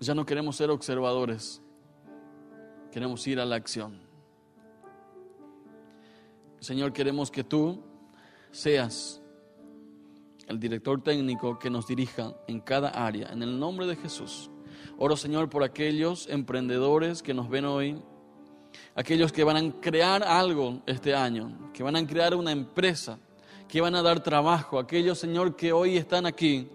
Ya 0.00 0.14
no 0.14 0.26
queremos 0.26 0.56
ser 0.56 0.70
observadores 0.70 1.62
Queremos 2.92 3.26
ir 3.26 3.40
a 3.40 3.46
la 3.46 3.56
acción. 3.56 3.98
Señor, 6.62 6.92
queremos 6.92 7.32
que 7.32 7.42
tú 7.42 7.82
seas 8.52 9.20
el 10.46 10.60
director 10.60 11.02
técnico 11.02 11.58
que 11.58 11.68
nos 11.68 11.88
dirija 11.88 12.36
en 12.46 12.60
cada 12.60 12.90
área, 12.90 13.32
en 13.32 13.42
el 13.42 13.58
nombre 13.58 13.84
de 13.84 13.96
Jesús. 13.96 14.48
Oro, 14.96 15.16
Señor, 15.16 15.50
por 15.50 15.64
aquellos 15.64 16.28
emprendedores 16.28 17.20
que 17.20 17.34
nos 17.34 17.48
ven 17.48 17.64
hoy, 17.64 18.00
aquellos 18.94 19.32
que 19.32 19.42
van 19.42 19.56
a 19.56 19.80
crear 19.80 20.22
algo 20.22 20.82
este 20.86 21.16
año, 21.16 21.72
que 21.74 21.82
van 21.82 21.96
a 21.96 22.06
crear 22.06 22.32
una 22.36 22.52
empresa, 22.52 23.18
que 23.66 23.80
van 23.80 23.96
a 23.96 24.02
dar 24.02 24.22
trabajo, 24.22 24.78
aquellos, 24.78 25.18
Señor, 25.18 25.56
que 25.56 25.72
hoy 25.72 25.96
están 25.96 26.26
aquí, 26.26 26.68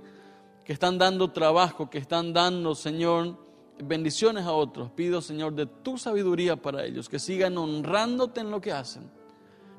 que 0.65 0.73
están 0.73 0.97
dando 0.97 1.31
trabajo, 1.31 1.89
que 1.89 1.99
están 1.99 2.33
dando, 2.33 2.75
Señor, 2.75 3.37
bendiciones 3.81 4.43
a 4.43 4.51
otros. 4.51 4.91
Pido, 4.91 5.21
Señor, 5.21 5.53
de 5.53 5.65
tu 5.65 5.97
sabiduría 5.97 6.57
para 6.57 6.83
ellos, 6.83 7.07
que 7.07 7.19
sigan 7.19 7.57
honrándote 7.57 8.41
en 8.41 8.51
lo 8.51 8.59
que 8.59 8.73
hacen, 8.73 9.15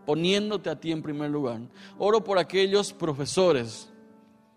poniéndote 0.09 0.71
a 0.71 0.81
ti 0.81 0.91
en 0.91 1.03
primer 1.03 1.29
lugar. 1.29 1.61
Oro 1.99 2.25
por 2.25 2.39
aquellos 2.39 2.95
profesores, 2.95 3.91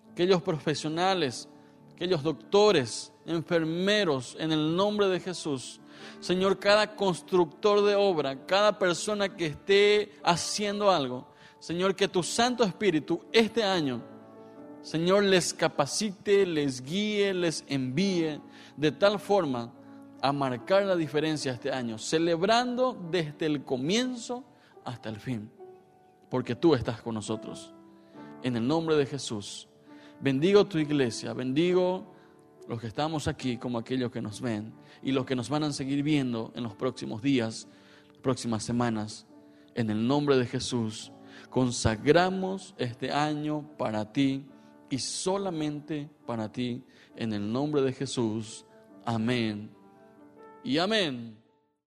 aquellos 0.09 0.41
profesionales, 0.41 1.49
aquellos 1.93 2.23
doctores, 2.23 3.11
enfermeros, 3.25 4.37
en 4.39 4.53
el 4.53 4.73
nombre 4.73 5.09
de 5.09 5.19
Jesús. 5.19 5.81
Señor, 6.21 6.57
cada 6.57 6.95
constructor 6.95 7.83
de 7.83 7.95
obra, 7.95 8.45
cada 8.45 8.79
persona 8.79 9.35
que 9.35 9.47
esté 9.47 10.13
haciendo 10.23 10.89
algo, 10.89 11.27
Señor, 11.59 11.97
que 11.97 12.07
tu 12.07 12.23
Santo 12.23 12.63
Espíritu 12.63 13.21
este 13.33 13.61
año, 13.61 14.01
Señor, 14.81 15.25
les 15.25 15.53
capacite, 15.53 16.45
les 16.45 16.81
guíe, 16.81 17.33
les 17.33 17.65
envíe 17.67 18.39
de 18.77 18.91
tal 18.93 19.19
forma 19.19 19.73
a 20.21 20.31
marcar 20.31 20.83
la 20.83 20.95
diferencia 20.95 21.51
este 21.51 21.73
año, 21.73 21.97
celebrando 21.97 22.97
desde 23.11 23.47
el 23.47 23.65
comienzo 23.65 24.45
hasta 24.83 25.09
el 25.09 25.17
fin, 25.17 25.51
porque 26.29 26.55
tú 26.55 26.75
estás 26.75 27.01
con 27.01 27.15
nosotros. 27.15 27.73
En 28.43 28.55
el 28.55 28.67
nombre 28.67 28.95
de 28.95 29.05
Jesús, 29.05 29.67
bendigo 30.19 30.65
tu 30.65 30.77
iglesia, 30.77 31.33
bendigo 31.33 32.11
los 32.67 32.79
que 32.79 32.87
estamos 32.87 33.27
aquí 33.27 33.57
como 33.57 33.77
aquellos 33.77 34.11
que 34.11 34.21
nos 34.21 34.41
ven 34.41 34.73
y 35.01 35.11
los 35.11 35.25
que 35.25 35.35
nos 35.35 35.49
van 35.49 35.63
a 35.63 35.71
seguir 35.71 36.03
viendo 36.03 36.51
en 36.55 36.63
los 36.63 36.75
próximos 36.75 37.21
días, 37.21 37.67
próximas 38.21 38.63
semanas. 38.63 39.27
En 39.75 39.89
el 39.89 40.07
nombre 40.07 40.37
de 40.37 40.45
Jesús, 40.45 41.11
consagramos 41.49 42.75
este 42.77 43.11
año 43.11 43.69
para 43.77 44.11
ti 44.11 44.45
y 44.89 44.99
solamente 44.99 46.09
para 46.25 46.51
ti, 46.51 46.83
en 47.15 47.33
el 47.33 47.51
nombre 47.51 47.81
de 47.81 47.93
Jesús. 47.93 48.65
Amén 49.05 49.71
y 50.63 50.77
amén. 50.77 51.40